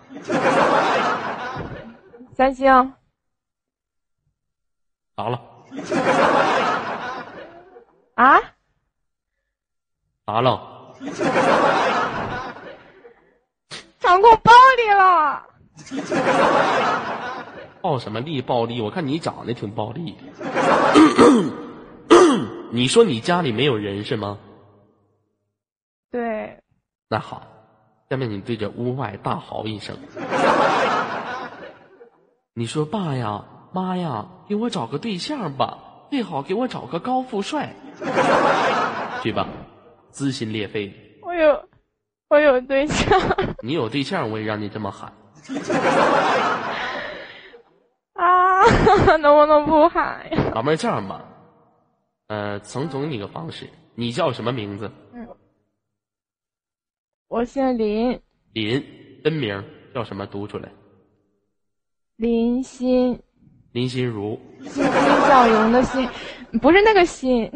[2.33, 2.67] 三星。
[5.15, 5.39] 咋了？
[8.15, 8.41] 啊？
[10.31, 10.95] 咋了？
[13.99, 15.43] 掌控暴力了。
[17.81, 18.41] 暴什么力？
[18.41, 18.81] 暴力？
[18.81, 20.19] 我看你长得挺暴力的。
[22.71, 24.39] 你说你家里没有人是吗？
[26.13, 26.61] 对，
[27.09, 27.43] 那好，
[28.09, 29.97] 下面你对着屋外大嚎一声。
[32.55, 35.79] 你说爸呀，妈呀，给我找个对象吧，
[36.09, 37.75] 最好给我找个高富帅。
[39.23, 39.49] 去吧，
[40.11, 40.95] 撕心裂肺的。
[41.23, 41.69] 我有，
[42.29, 43.19] 我有对象
[43.63, 45.13] 你有对象，我也让你这么喊。
[48.15, 48.63] 啊，
[49.19, 50.51] 能不能不喊呀？
[50.55, 51.25] 老妹儿，这样吧，
[52.27, 54.91] 呃，曾总你个方式，你叫什么名字？
[57.29, 58.21] 我姓林，
[58.53, 58.85] 林，
[59.23, 60.27] 真名叫什么？
[60.27, 60.69] 读出来。
[62.17, 63.23] 林欣，
[63.73, 64.93] 林心如，欣欣
[65.29, 66.09] 向荣的心，
[66.61, 67.49] 不是那个心，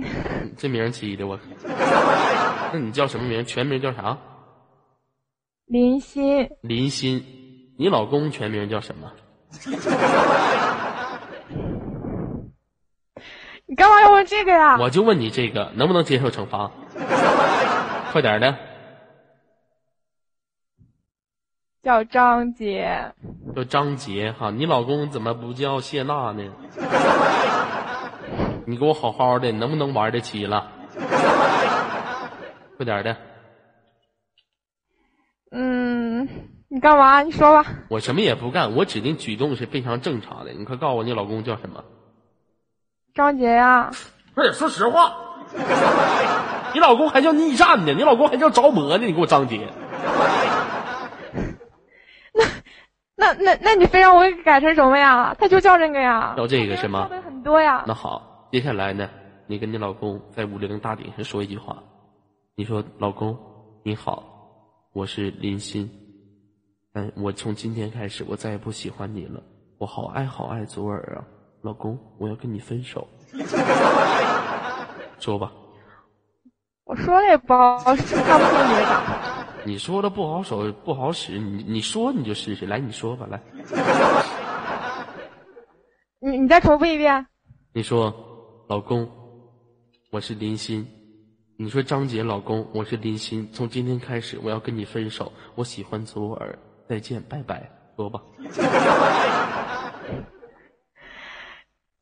[0.57, 1.39] 这名起的我。
[2.73, 3.45] 那你叫什么名？
[3.45, 4.17] 全名叫啥？
[5.67, 7.25] 林心，林心。
[7.77, 9.11] 你老公全名叫什么？
[13.67, 14.79] 你干嘛要问这个呀？
[14.79, 16.71] 我就问你这个，能不能接受惩罚？
[18.13, 18.57] 快点儿的，
[21.85, 23.13] 叫张杰，
[23.55, 24.51] 叫张杰哈。
[24.51, 26.43] 你老公怎么不叫谢娜呢？
[28.67, 30.73] 你给我好好的，能不能玩得起了？
[32.79, 33.17] 快点的，
[35.53, 36.27] 嗯，
[36.69, 37.21] 你干嘛？
[37.23, 37.71] 你说吧。
[37.91, 40.53] 我什么也不干，我指定举动是非常正常的。
[40.53, 41.85] 你快告诉我，你老公叫什么？
[43.15, 43.91] 张杰呀，
[44.35, 45.15] 快点说实话。
[46.73, 49.69] 你老公还叫逆战呢，你老公还叫着魔呢，你给我张杰。
[53.17, 55.35] 那那那你非让我给改成什么呀？
[55.39, 56.35] 他就叫这个呀。
[56.37, 57.85] 叫这个是吗叫的很多呀。
[57.87, 59.09] 那好，接下来呢，
[59.47, 61.83] 你跟你老公在五六零大顶上说一句话，
[62.57, 63.39] 你说：“老公，
[63.85, 64.25] 你好，
[64.93, 65.91] 我是林欣，
[66.95, 69.41] 嗯，我从今天开始我再也不喜欢你了，
[69.79, 71.25] 我好爱好爱左耳啊，
[71.63, 73.07] 老公，我要跟你分手。
[75.21, 75.53] ”说吧，
[76.85, 79.03] 我说了也不好使，看不进你的档。
[79.65, 83.41] 你说的不好手不好使，你你说你就试试，来你说吧，来，
[86.21, 87.27] 你你再重复一遍。
[87.73, 88.15] 你说，
[88.69, 89.09] 老公，
[90.11, 90.87] 我是林欣。
[91.57, 93.49] 你说张杰，老公，我是林欣。
[93.53, 95.33] 从今天开始，我要跟你分手。
[95.55, 96.59] 我喜欢左耳，
[96.89, 97.71] 再见，拜拜。
[97.97, 98.21] 说吧，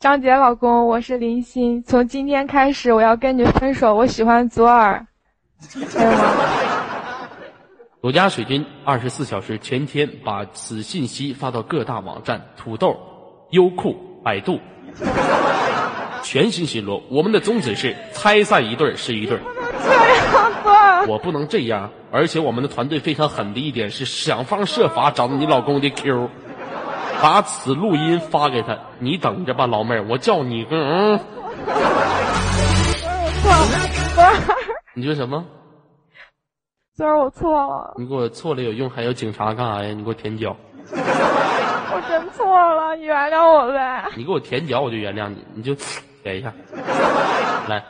[0.01, 1.83] 张杰老公，我是林欣。
[1.85, 3.95] 从今天开始，我要跟你分手。
[3.95, 5.07] 我喜欢左耳。
[5.95, 6.72] 还有吗？
[8.03, 12.99] 国家水军二十四小时全天把此信息发到各大网站：土豆、
[13.51, 14.59] 优酷、百度。
[16.25, 19.43] 全新巡逻，我们的宗旨是拆散一对儿是一对儿。
[19.85, 26.29] 这样子，我不能这样，而且我们的团队非常狠的一点是想方设法找到你老公的 Q，
[27.23, 28.77] 把此录音发给他。
[28.99, 31.21] 你等着吧，老妹儿，我叫你个嗯。
[33.43, 34.25] 错，
[34.95, 35.45] 你说什么？
[36.95, 39.95] 昨儿我错了，你给我错了有用，还有警察干啥呀？
[39.95, 40.55] 你给我舔脚，
[40.93, 44.11] 我真错了，你原谅我呗。
[44.15, 45.75] 你给我舔脚我就原谅你，你就
[46.23, 46.53] 舔一下，
[47.67, 47.83] 来，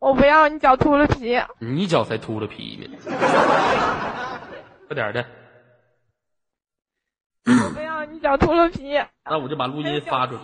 [0.00, 1.40] 我不要你脚秃了皮。
[1.60, 2.88] 你脚才秃了皮呢，
[4.88, 5.24] 快点的，
[7.46, 9.00] 我不要你脚秃了皮。
[9.30, 10.40] 那我就把录音发出去，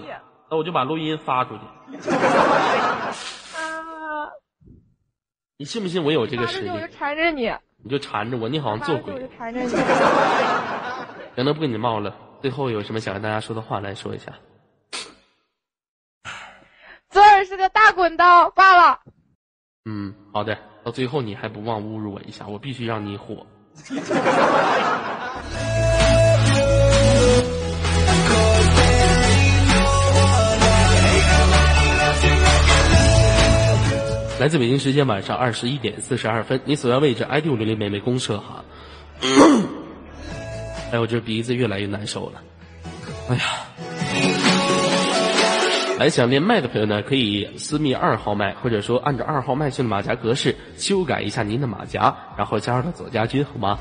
[0.49, 1.63] 那我就把录音发出去。
[5.59, 6.79] 啊，你信不信我有这个实力我？
[6.79, 7.53] 就缠着你，
[7.83, 9.35] 你就缠着我，你好像做鬼我鬼就。
[9.37, 9.69] 缠着你。
[11.35, 12.17] 行了，不跟你冒了。
[12.41, 14.33] 最后有什么想跟大家说的话来说一下？
[17.11, 19.01] 左耳是个大滚刀，罢了。
[19.85, 20.57] 嗯，好的。
[20.85, 23.45] 到最后你还不忘侮辱我一下，我必须让你火。
[34.41, 38.65] 来自北京时间晚上二十一点四十二分，你所在位置 ID 五零零美美公社哈。
[40.93, 42.41] 哎，我这鼻子越来越难受了。
[43.29, 43.43] 哎呀，
[45.99, 53.77] 来想连麦的朋友呢，可以私密二号麦，或者说按照二号麦序的马甲格式修改一下您的马甲，然后加入到左家军，好吗？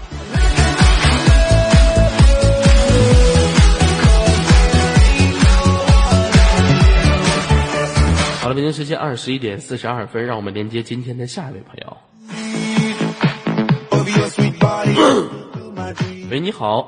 [8.48, 11.98] 好了，北京时间二十一点四十二分，让我们连接今天的下一位朋友。
[16.32, 16.88] 喂，你好，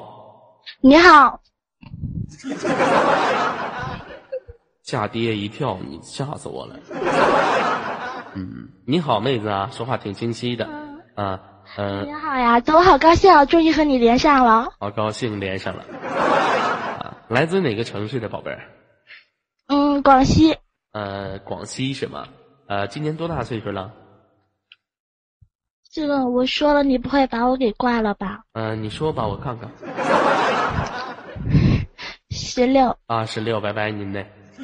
[0.79, 1.41] 你好，
[4.83, 6.79] 吓爹一跳，你吓死我了。
[8.35, 10.65] 嗯，你好，妹子啊，说话挺清晰的，
[11.15, 11.41] 啊，
[11.75, 14.71] 嗯、你好呀，我好高兴啊，终于和你连上了。
[14.79, 15.83] 好高兴连上了。
[16.99, 18.61] 啊，来自哪个城市的宝贝儿？
[19.67, 20.55] 嗯，广西，
[20.91, 22.27] 呃，广西是吗？
[22.67, 23.91] 呃，今年多大岁数了？
[25.91, 28.43] 这个我说了，你不会把我给挂了吧？
[28.53, 29.69] 呃，你说吧，我看看。
[32.31, 34.25] 十六，啊，十六，拜拜您嘞。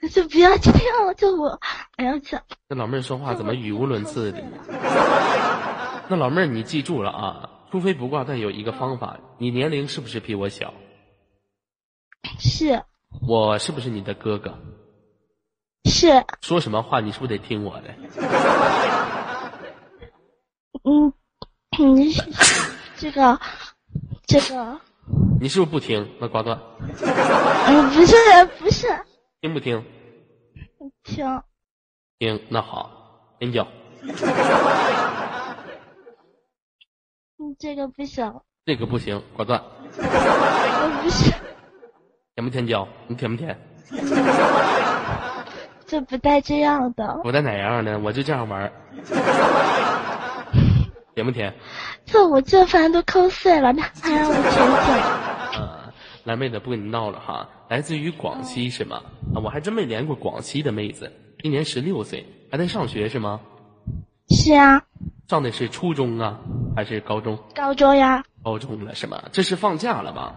[0.00, 1.58] 你就不要，就不要这样了，就我，
[1.96, 4.42] 哎呀这这老妹儿说话怎么语无伦次的？
[6.08, 10.72] 那老妹儿，你记住了啊，除非不挂，但有一个方法，你年龄是不是比我小？
[12.38, 12.82] 是
[13.26, 14.58] 我是不是你的哥哥？
[15.84, 17.94] 是，说什么话你是不是得听我的？
[20.84, 21.12] 嗯，
[21.94, 22.22] 你是
[22.96, 23.40] 这个
[24.26, 24.80] 这个，
[25.40, 26.16] 你是不是不听？
[26.20, 26.60] 那挂断，
[27.66, 28.14] 嗯，不是
[28.58, 28.86] 不是，
[29.40, 29.84] 听不听？
[31.02, 31.42] 听
[32.18, 33.66] 听，那好，先叫。
[37.40, 39.62] 嗯这个不行，这个不行，挂断。
[39.96, 41.32] 我不是，
[42.38, 42.86] 甜不甜椒？
[43.08, 43.58] 你甜不甜？
[45.88, 47.98] 这不带这样的，我带哪样呢？
[47.98, 48.70] 我就这样玩儿。
[51.16, 51.52] 甜不甜？
[52.06, 59.02] 这我这饭都抠碎了，那还让我舔啊， 来妹子不跟你闹了哈，来自于广西是吗？
[59.34, 61.12] 啊，我还真没连过广西的妹子，
[61.42, 63.40] 今年十六岁，还在上学是吗？
[64.30, 64.84] 是啊，
[65.26, 66.38] 上的是初中啊，
[66.76, 67.36] 还是高中？
[67.52, 69.24] 高中呀，高中了是吗？
[69.32, 70.36] 这是放假了吧？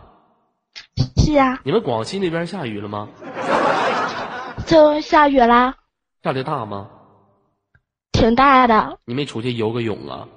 [1.31, 3.07] 是啊，你们广西那边下雨了吗？
[4.67, 5.75] 就下雨啦，
[6.23, 6.89] 下的大吗？
[8.11, 8.97] 挺大的。
[9.05, 10.27] 你没出去游个泳啊？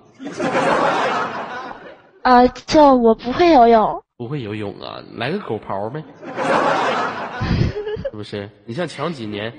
[2.23, 5.03] 呃，这我不会游泳，不会游泳啊？
[5.17, 6.03] 来个狗刨呗？
[8.11, 8.49] 是不是？
[8.65, 9.53] 你像前几年，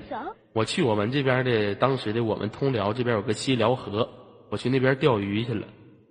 [0.54, 4.10] 我去我们这边的，当时的我们通辽这边有个西辽河，
[4.50, 5.68] 我去那边钓鱼去了，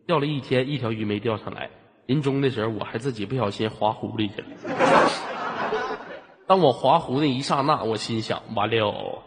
[0.06, 1.70] 钓了一天，一条鱼没钓上来。
[2.06, 4.46] 临终的时候，我还自己不小心滑湖里去了。
[6.46, 9.22] 当我滑湖那一刹那，我心想：完了，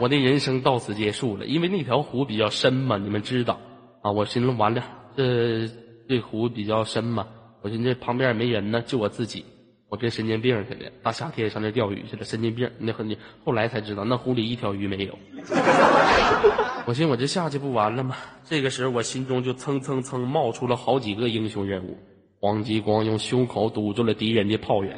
[0.00, 1.44] 我的人生到此结束了。
[1.46, 3.58] 因为那条湖比较深嘛，你们知道
[4.02, 4.12] 啊。
[4.12, 4.82] 我寻思完了，
[5.16, 5.68] 这
[6.08, 7.26] 这湖比较深嘛，
[7.62, 9.44] 我寻思旁边也没人呢，就我自己。
[9.90, 12.70] 我跟神经病似的，大夏天上那钓鱼去了，神经病。
[12.78, 15.18] 那后你后来才知道，那湖里一条鱼没有。
[16.86, 18.16] 我寻思我这下去不完了吗？
[18.44, 21.98] 这个时候我心中就蹭蹭蹭冒出了好几个英雄人物。
[22.40, 24.96] 黄继光用胸口堵住了敌人的炮眼，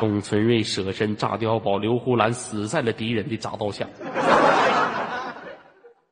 [0.00, 3.86] 董存瑞舍身炸碉堡，刘胡兰死在了敌人的铡刀下。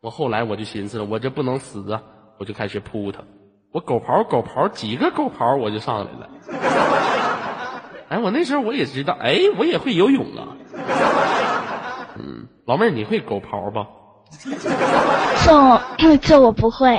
[0.01, 2.01] 我后来我就寻思了，我这不能死啊，
[2.39, 3.25] 我就开始扑他。
[3.73, 6.31] 我狗刨狗刨几个狗刨我就上来了。
[8.09, 10.57] 哎，我那时候我也知道，哎，我也会游泳啊。
[12.19, 13.87] 嗯，老妹儿，你会狗刨吧？
[15.99, 16.97] 这这我不会。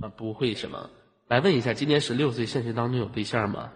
[0.00, 0.90] 啊，不会什么？
[1.28, 3.70] 来问一下，今年十六岁，现实当中有对象吗？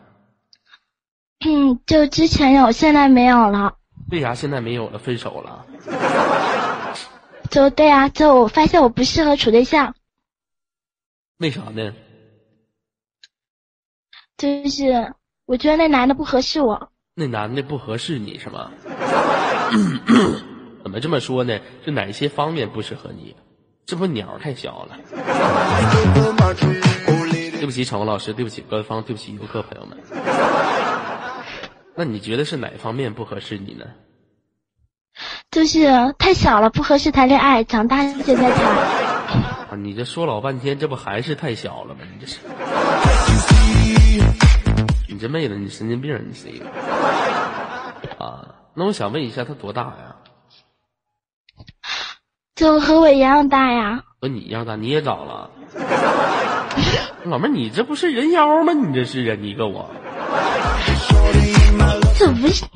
[1.45, 3.75] 嗯，就之前有，现在没有了。
[4.11, 4.99] 为啥现在没有了？
[4.99, 5.67] 分手了？
[7.51, 9.95] 就对啊，就我发现我不适合处对象。
[11.39, 11.93] 为啥呢？
[14.37, 15.15] 就是
[15.49, 16.91] 我觉得那男的不合适我。
[17.15, 18.71] 那男的不合适你是吗？
[20.85, 21.59] 怎么这么说呢？
[21.87, 23.35] 是哪些方面不适合你？
[23.87, 24.99] 这不鸟太小了？
[27.59, 29.97] 对不起，场老师，对不起官方，对不起游客朋友们。
[31.97, 33.87] 那你觉得是哪方面不合适你呢？
[35.51, 38.67] 就是太小了，不合适谈恋爱，长大现在谈。
[39.71, 42.01] 啊，你这说老半天，这不还是太小了吗？
[42.13, 42.37] 你这是，
[45.11, 46.67] 你这妹子，你神经病，你是一个。
[48.19, 50.17] 啊，那我想问一下，他多大呀？
[52.55, 54.05] 就和我一样大呀。
[54.21, 55.51] 和你一样大，你也长了。
[57.25, 58.75] 老妹儿，你这不是人妖吗？
[58.75, 59.91] 你这是啊，你个我。
[62.19, 62.67] 这不是？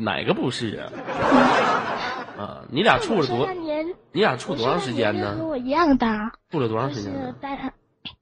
[0.00, 0.88] 哪个不是啊？
[2.38, 3.46] 啊，你俩处了多？
[4.12, 5.36] 你俩处多长时间呢？
[5.36, 6.32] 和我一样大。
[6.50, 7.12] 处了多长时间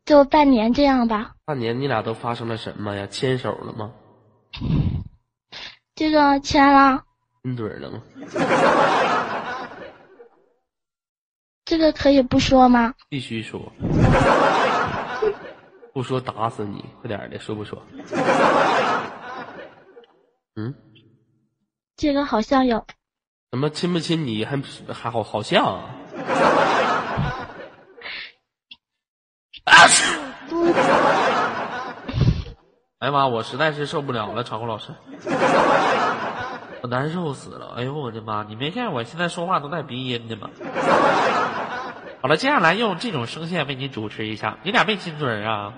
[0.05, 1.35] 就半年这样吧。
[1.45, 3.07] 半年，你俩都发生了什么呀？
[3.07, 3.93] 牵手了吗？
[5.95, 7.05] 这个牵了。
[7.43, 8.03] 亲嘴了吗？
[11.65, 12.95] 这个可以不说吗？
[13.09, 13.73] 必须说。
[15.93, 16.85] 不说打死你！
[17.01, 17.83] 快点的，说不说？
[20.57, 20.75] 嗯，
[21.97, 22.87] 这个好像有。
[23.51, 24.61] 怎么亲不亲你还
[24.93, 25.65] 还好好像？
[25.65, 25.91] 啊！
[32.99, 33.27] 哎呀妈！
[33.27, 34.87] 我实在是受不了了，长虹老师，
[36.83, 37.75] 我难受死了！
[37.77, 38.45] 哎呦我的妈！
[38.49, 40.49] 你没见我现在说话都带鼻音的吗？
[42.23, 44.57] 好了，接下来用这种声线为你主持一下。
[44.63, 45.73] 你俩没亲嘴啊？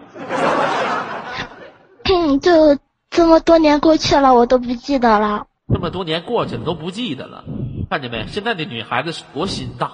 [2.40, 2.78] 就
[3.10, 5.46] 这么多年过去了，我都不记得了。
[5.72, 7.44] 这么多年过去了都不记得了，
[7.90, 8.26] 看见没？
[8.28, 9.90] 现在的女孩子是多心大。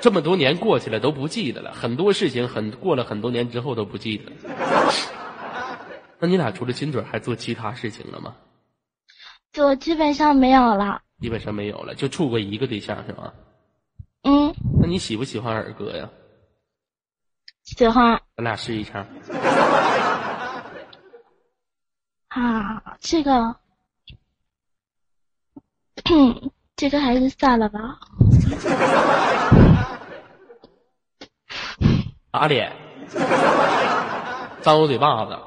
[0.00, 4.32] 这么多年过去了都不记得了，很多事情很过了很多年之后都不记得。
[6.20, 8.36] 那你俩除了亲嘴还做其他事情了吗？
[9.52, 11.02] 就基本上没有了。
[11.20, 13.32] 基本上没有了，就处过一个对象是吗？
[14.22, 16.08] 嗯，那你喜不喜欢二哥呀？
[17.64, 19.06] 喜欢咱俩试一下。
[22.28, 23.56] 啊，这个，
[26.76, 27.98] 这个还是算了吧。
[32.30, 32.70] 打脸，
[34.60, 35.38] 张我嘴巴子，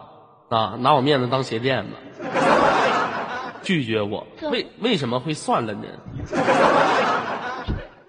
[0.49, 1.91] 啊，拿我面子当鞋垫子，
[3.61, 5.83] 拒绝我，为为什么会算了呢？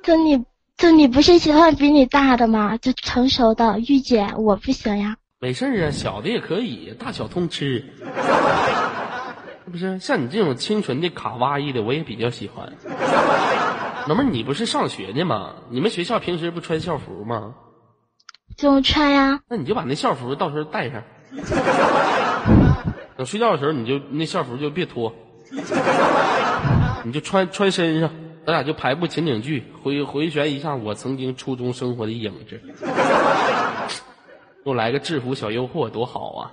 [0.02, 0.42] 就你，
[0.78, 2.78] 就你不是喜欢比你大的吗？
[2.78, 5.16] 就成熟的御姐，我不行呀。
[5.38, 7.84] 没事啊，小的也可以，大小通吃。
[9.70, 12.72] 不是像你这种清纯的卡哇伊的，我也比较喜欢。
[14.06, 15.56] 老妹儿，你不是上学呢吗？
[15.68, 17.54] 你们学校平时不穿校服吗？
[18.56, 19.40] 就穿呀。
[19.48, 21.02] 那你就把那校服到时候带上。
[23.16, 25.12] 等睡觉的时候，你就那校服就别脱，
[27.04, 28.10] 你就穿穿身上，
[28.46, 32.60] 咱俩就排部情景剧，回回旋一下我曾经初中生活的影子。
[34.64, 36.52] 又来个制服小诱惑，多好啊！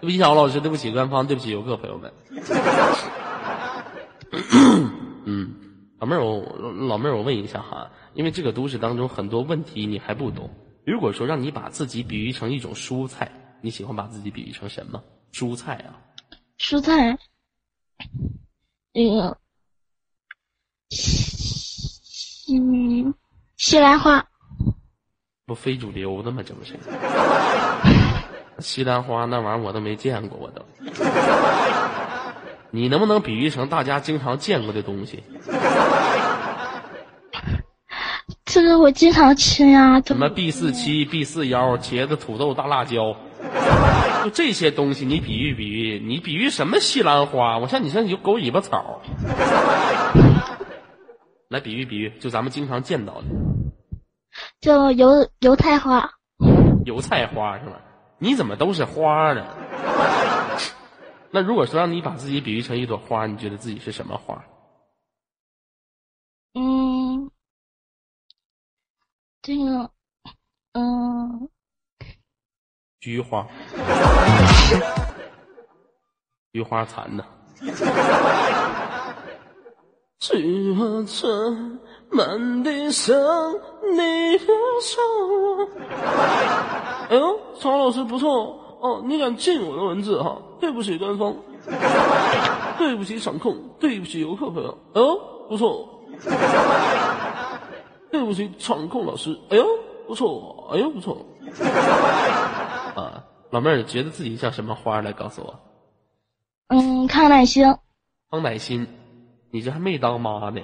[0.00, 2.12] 对不起，小老师，对不起，官方，对不起游客朋友们。
[5.24, 5.54] 嗯，
[6.00, 6.40] 老妹儿，我
[6.88, 10.48] 老妹儿，我问一下哈，因为这个都市当中很多问题你还不懂。
[10.86, 13.30] 如果说让你把自己比喻成一种蔬菜，
[13.60, 15.02] 你喜欢把自己比喻成什么？
[15.30, 16.00] 蔬菜啊？
[16.58, 17.18] 蔬菜，
[18.94, 19.36] 那嗯，
[22.48, 23.14] 嗯，
[23.58, 24.26] 西兰花。
[25.44, 26.42] 不非主流的吗？
[26.42, 26.78] 这不是？
[28.60, 30.64] 西兰花那玩意儿我都没见过，我都。
[32.72, 35.22] 你能不能比喻成大家经常见过的东西？
[38.52, 40.00] 这个我经常吃呀。
[40.00, 43.14] 什么 B 四七、B 四幺、茄子、土豆、大辣椒，
[44.24, 47.58] 就这些东西，你比喻比喻，你比喻什么西兰花？
[47.58, 49.00] 我像你像你就狗尾巴草。
[51.48, 53.24] 来比喻比喻，就咱们经常见到的。
[54.60, 56.10] 就油油菜花，
[56.84, 57.80] 油菜花是吧？
[58.18, 59.46] 你怎么都是花呢？
[61.30, 64.44] 那如果说让你把自己比喻成一朵花，你觉得自己是什么花？
[66.54, 66.79] 嗯，
[69.42, 69.90] 这个，
[70.74, 71.48] 嗯，
[73.00, 73.46] 菊花，
[76.52, 77.24] 菊花残的。
[80.18, 81.80] 菊花残。
[82.12, 83.16] 满地伤，
[83.94, 84.46] 你的
[84.82, 85.00] 手。
[87.08, 90.36] 哎呦，曹老师不错哦，你敢进我的文字哈？
[90.58, 91.32] 对不起官方，
[92.76, 94.76] 对不起场控，对不起游客朋友。
[94.92, 95.88] 哎呦，不错，
[98.10, 99.38] 对不起场控老师。
[99.50, 99.64] 哎呦，
[100.06, 101.26] 不错，哎呦，不错。
[102.96, 105.60] 啊，老妹儿觉得自己像什么花来告诉我？
[106.68, 107.64] 嗯，康乃馨。
[108.30, 108.86] 康乃馨，
[109.50, 110.60] 你这还没当妈呢。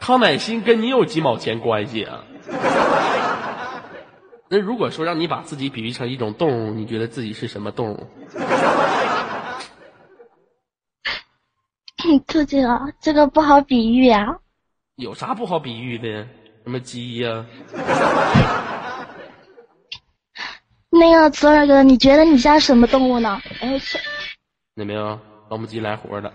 [0.00, 2.24] 康乃馨跟你有几毛钱关系啊？
[4.48, 8.06] 那如果说让你把自己比喻成一种动物，你觉得自己是什么动物？
[12.26, 14.38] 就这个，这个不好比喻啊。
[14.98, 16.26] 有啥不好比喻的？
[16.64, 17.46] 什么鸡呀？
[20.90, 23.40] 那个左耳哥，你觉得你像什么动物呢？
[23.60, 23.80] 哎，
[24.74, 25.18] 那没有，
[25.48, 26.32] 老母鸡来活的。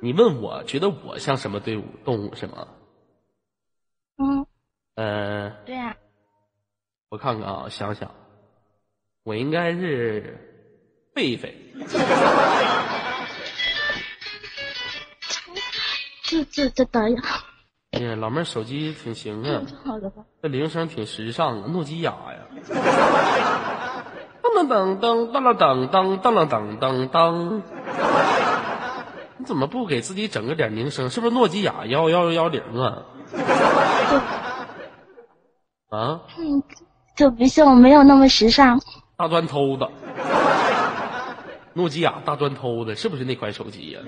[0.00, 2.66] 你问我觉得我像什么队伍动物是吗？
[4.16, 4.46] 嗯。
[4.94, 5.50] 呃。
[5.66, 5.94] 对呀。
[7.10, 8.10] 我看看啊，想想，
[9.22, 10.34] 我应该是
[11.14, 11.52] 狒狒。
[16.42, 17.22] 这这导演。
[17.92, 19.62] 哎呀，老妹儿手机挺行啊。
[20.42, 22.38] 这铃声挺时尚啊，诺基亚呀。
[24.42, 27.62] 当当当当当当当当当当。
[29.36, 31.10] 你怎么不给自己整个点铃声？
[31.10, 33.02] 是不是诺基亚幺幺幺零啊？
[35.90, 36.22] 啊？
[36.38, 36.62] 嗯，
[37.16, 38.80] 就不信我没有那么时尚。
[39.16, 39.90] 大砖头的，
[41.72, 44.00] 诺基亚大砖头的，是不是那款手机呀？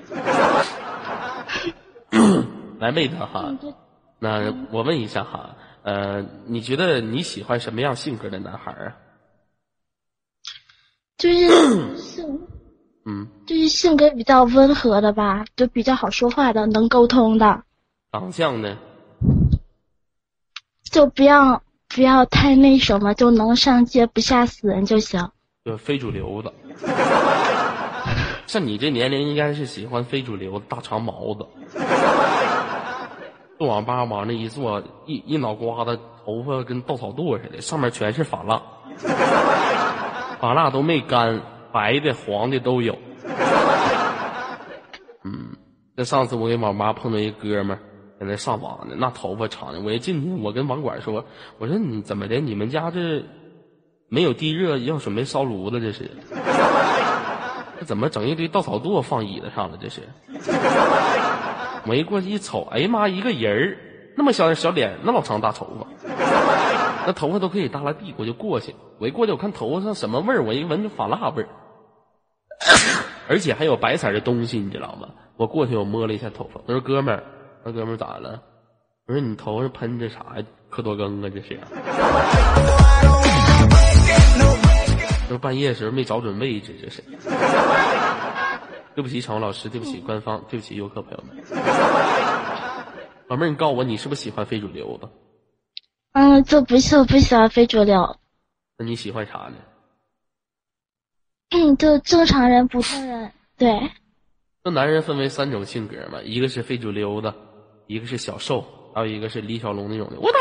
[2.79, 3.55] 来，妹子哈，
[4.19, 8.97] 那我问一下哈，呃，你觉得你喜欢什么样性格的男孩啊？
[11.19, 12.41] 就是 性。
[13.09, 17.63] 嗯，就是性格比较温和的吧，就比较好说话的，能沟通的。
[18.11, 18.77] 长相呢？
[20.91, 25.31] 就不要不要太那什么，就能上街不吓死人就行。
[25.65, 26.53] 就非主流的。
[28.47, 31.47] 像你这年龄，应该是喜欢非主流大长毛子。
[33.59, 38.63] 坐网吧往那一坐，一一脑瓜子头发跟稻草垛似的，上面全是发蜡，
[40.41, 41.41] 发蜡都没干。
[41.73, 42.97] 白的、黄的都有，
[45.25, 45.55] 嗯，
[45.95, 47.81] 那上次我给网吧碰到一哥们儿，
[48.19, 51.27] 在那上网呢，那头发长的，我一进去，我跟网管说，
[51.59, 52.41] 我说你怎么的？
[52.41, 53.23] 你们家这
[54.09, 56.11] 没有地热，要准备烧炉子这是？
[57.79, 59.79] 这怎么整一堆稻草垛放椅子上了？
[59.81, 60.03] 这是？
[61.87, 63.79] 我一过去一瞅，哎呀妈，一个人儿，
[64.17, 65.87] 那么小小脸，那老长大头发，
[67.07, 68.75] 那头发都可以耷拉地，我就过去。
[68.99, 71.49] 我一过去，我看头发上什么味儿，我一闻就发蜡味儿，
[73.29, 75.09] 而且还有白色的东西，你知道吗？
[75.37, 77.23] 我过去，我摸了一下头发，我说哥们儿，
[77.65, 78.43] 那哥们儿咋了？
[79.07, 80.45] 我说你头上喷着啥呀？
[80.69, 81.61] 克多庚啊，这是？
[85.29, 87.05] 这半夜时候没找准位置，这是。
[88.95, 91.45] 对不起，场务老师，对不起，官方，对不起，游客朋友们。
[93.29, 95.11] 老妹儿，你告诉我，你是不是喜欢非主流的？
[96.13, 98.17] 嗯，这不是我不喜欢非主流，
[98.79, 99.57] 那你喜欢啥呢？
[101.51, 103.91] 嗯，就正常人、普通人，对，
[104.65, 107.35] 那男人分为三种性格嘛，一个是非主流的，
[107.87, 110.19] 一个是小瘦，还有一个是李小龙那种的。
[110.19, 110.39] 我打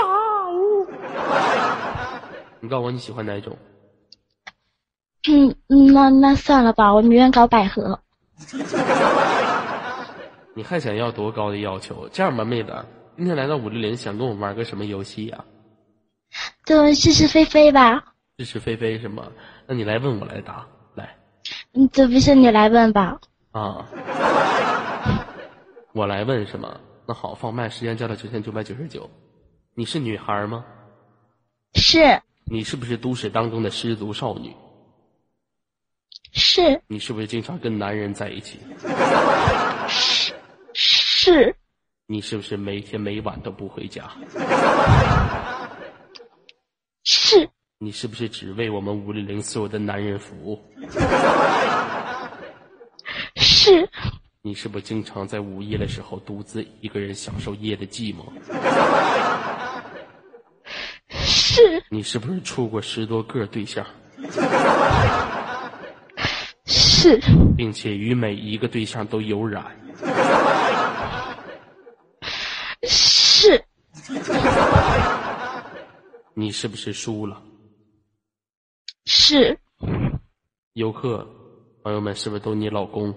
[0.51, 0.87] 呜！
[2.61, 3.57] 你告诉我你喜欢哪种？
[5.29, 7.99] 嗯嗯，那那算了吧，我宁愿搞百合。
[10.53, 12.07] 你还想要多高的要求？
[12.11, 12.73] 这样吧，妹子，
[13.17, 15.43] 今天来到五六零，想跟我玩个什么游戏呀、
[16.65, 18.03] 就是是非非吧？
[18.37, 19.25] 是是非非是吗？
[19.67, 20.65] 那你来问我来答，
[20.95, 21.15] 来
[21.73, 23.19] 嗯，这不是你来问吧？
[23.51, 23.85] 啊，
[25.93, 26.77] 我来问是吗？
[27.07, 29.09] 那好，放麦，时间加到九千九百九十九。
[29.73, 30.63] 你是女孩吗？
[31.73, 34.55] 是你是不是都市当中的失足少女？
[36.35, 38.59] 是你是不是经常跟男人在一起？
[39.87, 40.33] 是
[40.73, 41.55] 是
[42.07, 44.11] 你是不是每天每晚都不回家？
[47.05, 50.61] 是你是不是只为我们五六零所有的男人服务？
[53.37, 53.89] 是
[54.41, 58.25] 你是不是经常在午夜的时候独自一个人享受夜的寂寞？
[61.09, 63.85] 是你是不是处过十多个对象，
[67.05, 67.21] 是
[67.55, 69.63] 并且与每一个对象都有染？
[72.81, 73.63] 是
[76.33, 77.39] 你是不是输了？
[79.05, 79.55] 是
[80.73, 81.23] 游客
[81.83, 83.13] 朋友们，是不是都你老公？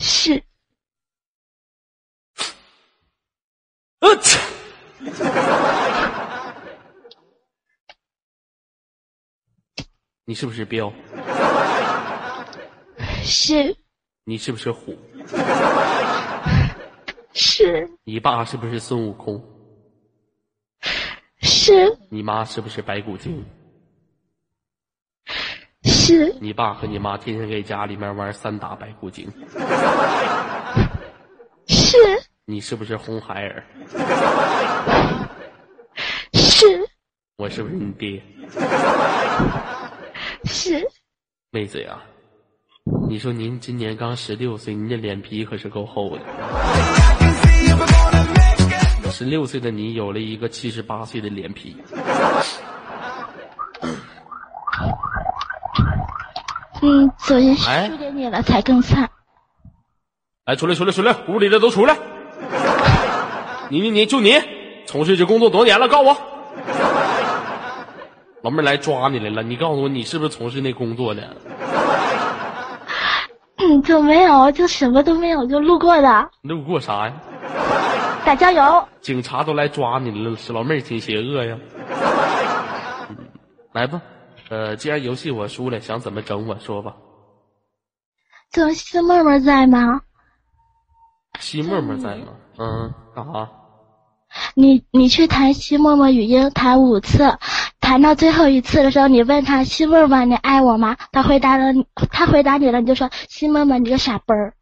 [0.00, 0.44] 是
[4.00, 4.38] 呃切
[10.26, 10.92] 你是不是彪？
[13.22, 13.74] 是
[14.24, 14.96] 你是不是虎？
[17.32, 19.42] 是你爸是不是孙悟空？
[21.40, 23.44] 是你妈是不是白骨精？
[25.84, 29.30] 是你爸和你妈天天给家里面玩三打白骨精。
[31.68, 31.96] 是
[32.44, 33.64] 你是不是红孩儿？
[36.34, 36.88] 是
[37.36, 38.22] 我是不是你爹？
[40.44, 40.86] 是
[41.50, 42.00] 妹子呀，
[42.84, 46.22] 你说您今年刚十六岁，您这脸皮可是够厚的。
[49.12, 51.76] 十六岁的你有了一个七十八岁的脸皮，
[56.82, 59.08] 嗯，所以哎输给你了才更惨。
[60.44, 61.96] 来出来出来出来，屋里的都出来！
[63.68, 64.34] 你你你就你
[64.86, 65.86] 从事这工作多少年了？
[65.86, 66.16] 告诉我，
[68.42, 69.44] 老妹儿来抓你来了！
[69.44, 71.36] 你告诉我，你是不是从事那工作的？
[73.62, 77.14] 嗯，就没有，就什么都没有，就路过的路过啥呀？
[78.24, 78.88] 打酱油。
[79.00, 81.58] 警察都来抓你了，是老妹儿挺邪恶呀。
[83.08, 83.16] 嗯
[83.72, 84.02] 来吧，
[84.50, 86.94] 呃，既然游戏我输了，想怎么整我说吧。
[88.50, 90.02] 就西妹妹在吗？
[91.40, 92.26] 西沫沫在吗？
[92.58, 93.48] 嗯，干啥？
[94.54, 97.38] 你你去弹西沫沫语音，弹五次，
[97.80, 100.96] 弹到最后一次的时候，你问他西沫沫你爱我吗？
[101.12, 101.72] 他回答了，
[102.10, 104.54] 他回答你了，你就说西沫沫你个傻笨儿。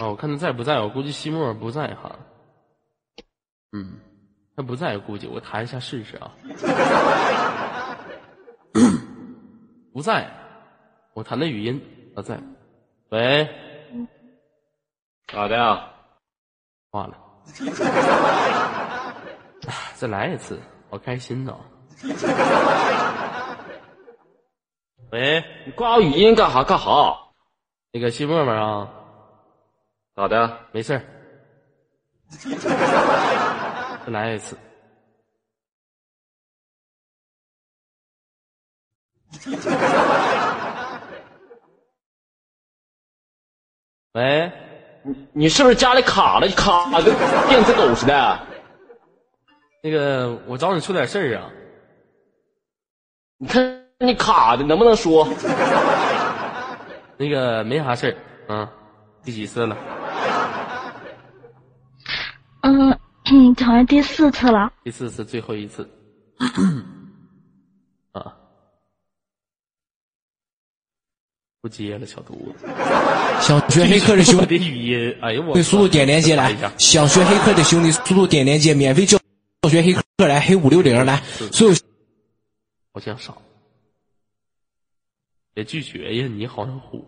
[0.00, 0.80] 哦，我看他在不在？
[0.80, 2.18] 我估计西沫沫不在哈。
[3.72, 3.98] 嗯，
[4.56, 6.32] 他不在，估计我弹一下试试啊。
[9.92, 10.30] 不在，
[11.14, 11.80] 我弹的语音
[12.16, 12.40] 他在。
[13.10, 13.48] 喂，
[15.26, 15.84] 咋的呀？
[16.90, 17.16] 挂了。
[19.66, 20.58] 啊再来一次，
[20.90, 21.54] 好开心呢！
[25.10, 27.16] 喂，你挂我语音干哈干哈？
[27.92, 28.88] 那个西沫沫啊，
[30.14, 30.58] 咋的？
[30.72, 31.04] 没事儿，
[34.06, 34.56] 再来一次。
[44.12, 44.52] 喂，
[45.32, 46.48] 你是不是家里卡了？
[46.48, 47.14] 卡跟
[47.48, 48.40] 电子狗似的。
[49.82, 51.50] 那个我找你出点事儿啊。
[53.38, 55.26] 你看你卡的，能不能说？
[57.16, 58.14] 那个没啥事
[58.46, 58.70] 儿啊，
[59.22, 59.76] 第几次了？
[62.62, 62.90] 嗯，
[63.64, 64.70] 好像第四次了。
[64.84, 65.88] 第四次，最后一次。
[68.12, 68.34] 啊，
[71.60, 72.66] 不接了，小犊子。
[73.42, 76.56] 想学黑客的兄弟，语音，哎呦我对，速度点连接来。
[76.78, 79.18] 想学黑客的兄弟，速度点连接，免费教
[79.60, 81.74] 教学黑客来，黑五六零来，所有
[82.94, 83.36] 好像少。
[85.52, 87.04] 别拒绝呀，你好像虎。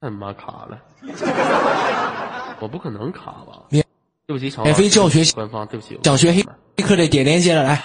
[0.00, 0.82] 太 他妈卡了！
[2.60, 3.66] 我不可能卡吧？
[3.70, 3.84] 免
[4.26, 6.44] 对不起，常免费教学官方，对不起，想学黑
[6.76, 7.80] 黑客的点连接了来。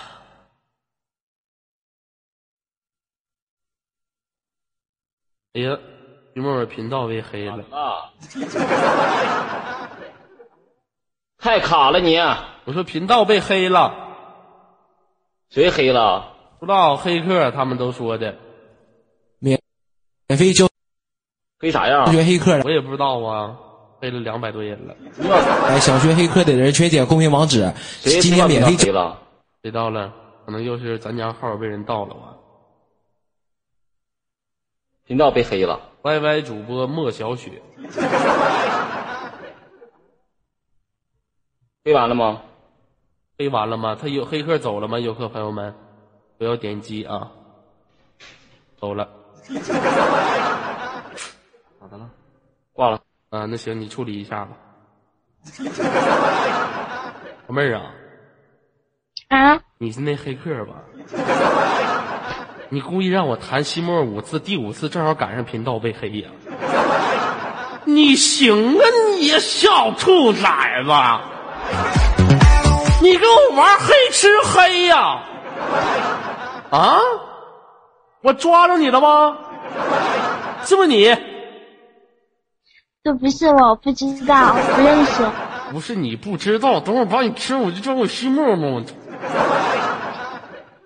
[5.54, 5.78] 哎呀，
[6.34, 7.66] 于默默频道被黑了。
[7.72, 8.08] 啊！
[11.38, 12.18] 太卡了你！
[12.64, 13.94] 我说频道被黑了，
[15.50, 16.32] 谁黑了？
[16.60, 18.38] 不知道黑客他们都说的，
[19.40, 19.60] 免
[20.28, 20.70] 免费教
[21.60, 22.10] 黑啥样？
[22.12, 23.58] 学黑客来我也不知道啊，
[24.00, 24.96] 黑了两百多人了。
[25.68, 28.86] 哎，想学黑客的人全点公屏网址，谁今天免费教。
[28.86, 29.20] 黑了？
[29.64, 30.14] 谁到了？
[30.46, 32.36] 可能又是咱家号被人盗了吧
[35.12, 35.78] 频道被黑了。
[36.04, 37.62] ？YY 主播莫小雪，
[41.84, 42.42] 黑完了吗？
[43.38, 43.98] 黑完了吗？
[44.02, 44.98] 他有黑客走了吗？
[45.02, 45.76] 游客朋友们，
[46.38, 47.30] 不要点击啊，
[48.80, 49.10] 走了。
[51.82, 52.10] 咋的了？
[52.72, 53.02] 挂了。
[53.32, 54.56] 啊，那行，你处理一下吧。
[57.48, 57.92] 老妹儿啊，
[59.28, 60.82] 啊，你是那黑客吧？
[62.74, 66.30] 你故意让我弹西莫五次，第五次正好赶上频道被黑呀！
[67.84, 68.84] 你行啊，
[69.20, 70.90] 你小兔崽子！
[73.02, 75.22] 你跟我玩黑吃黑呀？
[76.70, 76.98] 啊？
[78.22, 79.36] 我抓着你了吗？
[80.64, 81.14] 是不是你？
[83.04, 85.26] 这不是我，不知道，不认识。
[85.74, 88.82] 不是你不知道，等会儿把你吃，我就叫我西莫莫。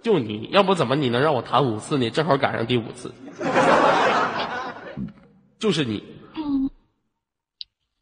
[0.06, 2.12] 就你要不怎么你能让我谈五次呢？
[2.12, 3.12] 正好赶上第五次，
[5.58, 6.03] 就是你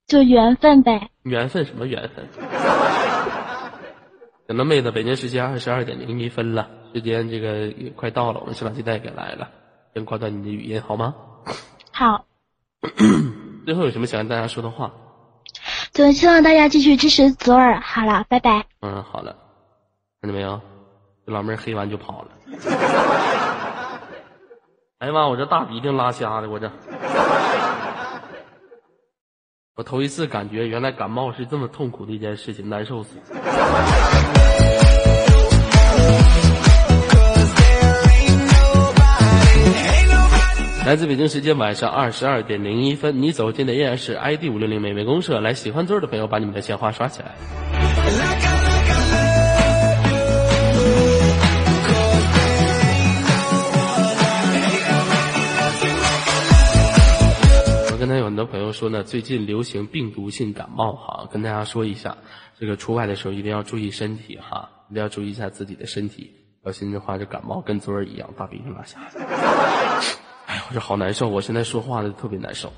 [0.06, 1.10] 就缘分呗。
[1.22, 2.28] 缘分什么缘分？
[4.50, 9.50] 行了，妹子，北京时间二十二点零一分了，时间这个也快到了，我们先把鸡蛋给来了，
[9.94, 11.16] 先挂断你的语音好吗？
[11.94, 12.26] 好，
[13.66, 14.92] 最后有什么想跟大家说的话？
[15.94, 17.80] 就希望大家继续支持左耳。
[17.80, 18.66] 好了，拜拜。
[18.82, 19.38] 嗯，好了，
[20.22, 20.60] 看见没有？
[21.26, 22.28] 这老妹儿黑完就跑了。
[25.00, 25.28] 哎呀妈！
[25.28, 26.72] 我这大鼻涕拉瞎的，我这，
[29.76, 33.18] 我头一次感觉原来感冒是这么痛苦的一件事情，难受死。
[40.86, 45.40] 来自北京时间晚上二十二点零一分，你走进的依然是 ID 五六零美味公社。
[45.40, 47.36] 来，喜欢座儿的朋友，把你们的鲜花刷起来。
[58.34, 62.18] 很多朋友说呢，最近流行病毒性感冒哈，跟大家说一下，
[62.60, 66.32] 这个出外的时候一定要注意身体哈，一定要注意一下自己的身体，
[66.66, 69.24] 小心的话这感冒跟昨儿一样，大鼻涕拉瞎的。
[70.48, 72.74] 哎呀，我这好难受，我现在说话的特别难受。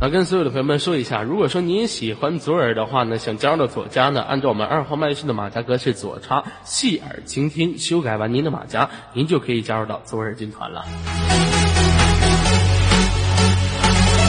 [0.00, 10.84] 那，跟所有的朋友们说一下，如果说您喜欢左耳的话呢，想加入到左家呢，按照我们二号麦序的马甲格式左插细耳倾听，修改完您的马甲，您就可以加入到左耳军团了。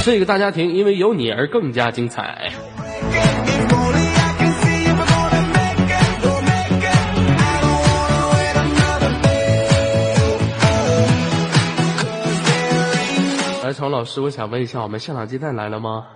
[0.06, 2.52] 这个大家庭因为有你而更加精彩。
[13.68, 16.08] 来，常老师，我想问一下，我们现场鸡蛋来了吗？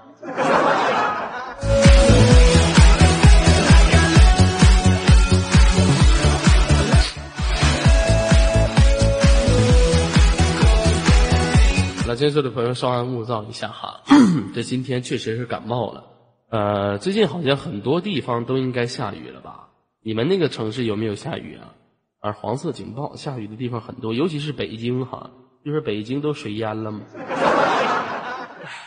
[12.07, 13.99] 那监所的朋友稍安勿躁一下哈，
[14.55, 16.05] 这今天确实是感冒了。
[16.51, 19.67] 呃，最近好像很多地方都应该下雨了吧？
[20.01, 21.75] 你们那个城市有没有下雨啊？
[22.21, 25.29] 而，黄色警报，下雨的地方很多，尤其是北京哈，
[25.63, 27.01] 就是北京都水淹了嘛。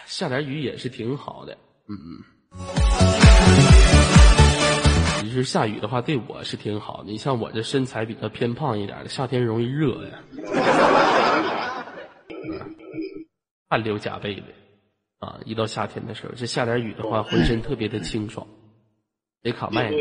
[0.07, 1.57] 下点雨也是挺好的，
[1.89, 2.23] 嗯嗯。
[5.21, 10.23] 其实下雨的话对我是挺好的，你像我这身材比较偏胖一点的，夏天容易热呀，
[13.69, 14.43] 汗流浃背的
[15.19, 15.41] 啊！
[15.45, 18.47] 一到夏天的时候，这下点雨的话，浑身特别的清爽。
[19.43, 19.97] 得卡麦呢，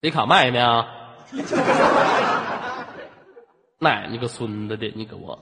[0.00, 0.95] 得卡麦呢。
[3.78, 5.38] 奶奶个孙子的，你给我！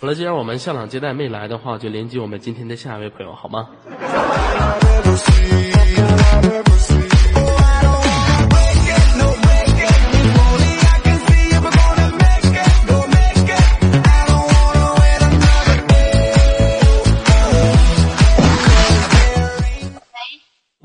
[0.00, 3.68] 好了，既然我们现场接待没来的话，就连接我们今天的下一位朋友，好吗？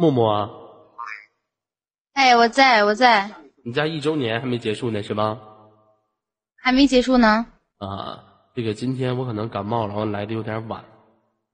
[0.01, 0.49] 默默啊，
[2.13, 3.29] 哎，我在我在，
[3.63, 5.37] 你家一周年还没结束呢，是吧？
[6.55, 7.45] 还没结束呢。
[7.77, 8.23] 啊，
[8.55, 10.83] 这个今天我可能感冒，然后来的有点晚。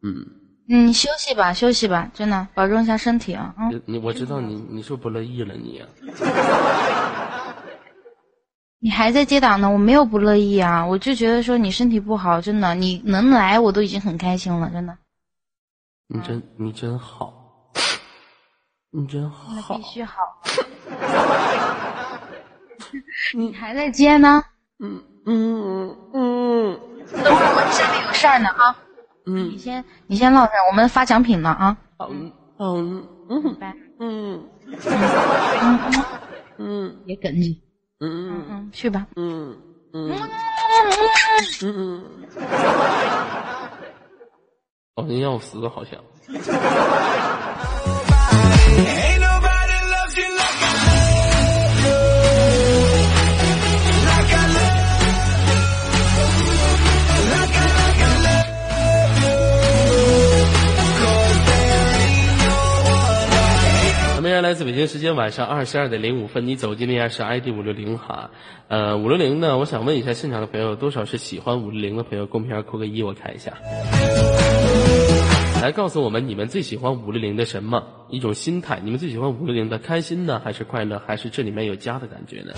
[0.01, 0.25] 嗯，
[0.69, 3.53] 嗯，休息吧，休息吧，真的，保重一下身体啊。
[3.59, 5.83] 嗯，你我知道你，你是不是不乐意了你？
[8.79, 14.97] 你还在接档呢，我没有不乐意啊，我就觉得说你身体不好，真的，你能来我都已经很开心了，真的。
[16.07, 17.43] 你真你真好。
[18.91, 20.21] 你真好，那必须好。
[23.35, 24.43] 你还在接呢？
[24.79, 26.79] 嗯嗯嗯。
[27.23, 28.75] 等会儿我家里有事儿呢啊。
[29.25, 29.49] 嗯。
[29.49, 31.75] 你先你先唠着，我们发奖品呢啊。
[32.09, 33.55] 嗯嗯嗯。
[33.59, 33.73] 拜。
[33.99, 34.41] 嗯。
[34.67, 34.77] 嗯
[36.57, 36.95] 嗯。
[37.05, 37.47] 别跟着。
[37.99, 38.69] 嗯嗯嗯。
[38.71, 39.05] 去吧。
[39.15, 39.57] 嗯
[39.93, 40.09] 嗯。
[41.63, 42.03] 嗯嗯。
[44.95, 45.99] 好像要死，好像。
[64.19, 68.29] 那么，来自北京时间晚上二十二点零五分，你走进的是 ID 五六零哈，
[68.67, 72.27] 呃，五六零呢，我想问一下现场的朋友，多少是喜欢五六零的朋友？
[72.27, 73.53] 公屏上扣个一，我看一下。
[75.59, 78.79] 来告诉我们，你们最喜欢五六零的什么一种心态？
[78.83, 82.53] 你们最喜欢五六零的开心呢，还是快乐，还是这里面有家的感觉呢？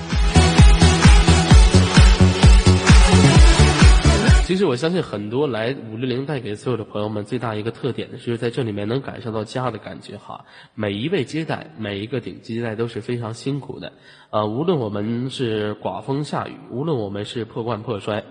[4.50, 10.44] 其实我相信很多来五六零带给所有的朋友们最大一个特点，就是在这里面能感受到家的感觉哈。
[10.74, 13.94] 每一位接待，每一个顶级接待都是非常辛苦的，
[14.32, 18.24] 呃，无论我们是刮风下雨，无论我们是破罐破摔。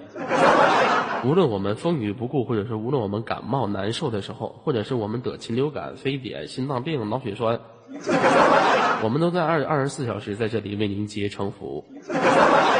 [1.24, 7.60] 无论我们风雨不顾，或者是无论我们感冒难受的时候，或者是我们得禽流感、非典、心脏病、脑血栓，
[9.04, 11.84] 我们都在二二十四小时在这里为您竭诚服务。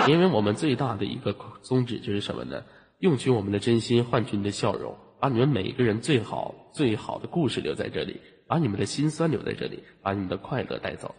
[0.09, 2.62] 因为我们最大的一个宗旨就是什么呢？
[3.01, 11.14] 用取我们的真心换取你的笑容，把你们每一个人最好最好的故事留在这里，把你们的心酸留在这里，把你们的快乐带走。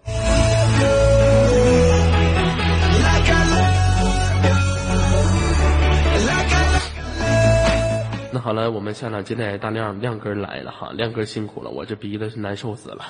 [8.34, 13.06] 那好了，我们下场接待大亮亮哥来了哈，亮哥辛苦了，我这鼻子是难受死了。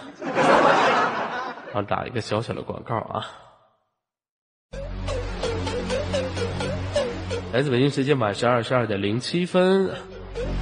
[1.73, 3.48] 好，打一个小小的广告啊。
[7.51, 9.89] 来自北京时间晚上二十二点零七分，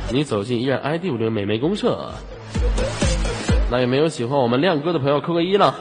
[0.10, 2.12] 你走进依然 ID 五零美眉公社，
[3.70, 5.76] 那有没有喜欢我们亮哥的朋友扣个一了？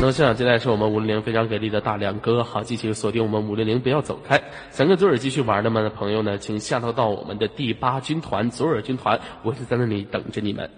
[0.00, 4.42] 那么现场接待是我们五零零非常给力的大亮哥，好，继续锁定我们五零零，不要走开。
[4.70, 10.70] 想跟左耳继续玩的们的朋友呢，请下头到我们的第八军团左耳军团，我是在那里等着你们。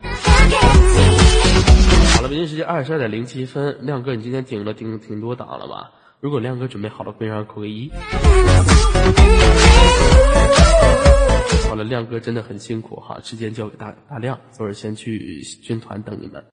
[2.18, 5.92] 好了，北京时间二十二点零七分，亮哥，你今天顶了顶挺多档了吧？
[6.18, 7.88] 如果亮哥准备好了，可以让扣个一。
[11.68, 16.44] 好了，亮哥真的很辛苦哈，时间交给大大亮，昨儿先去军团等你们。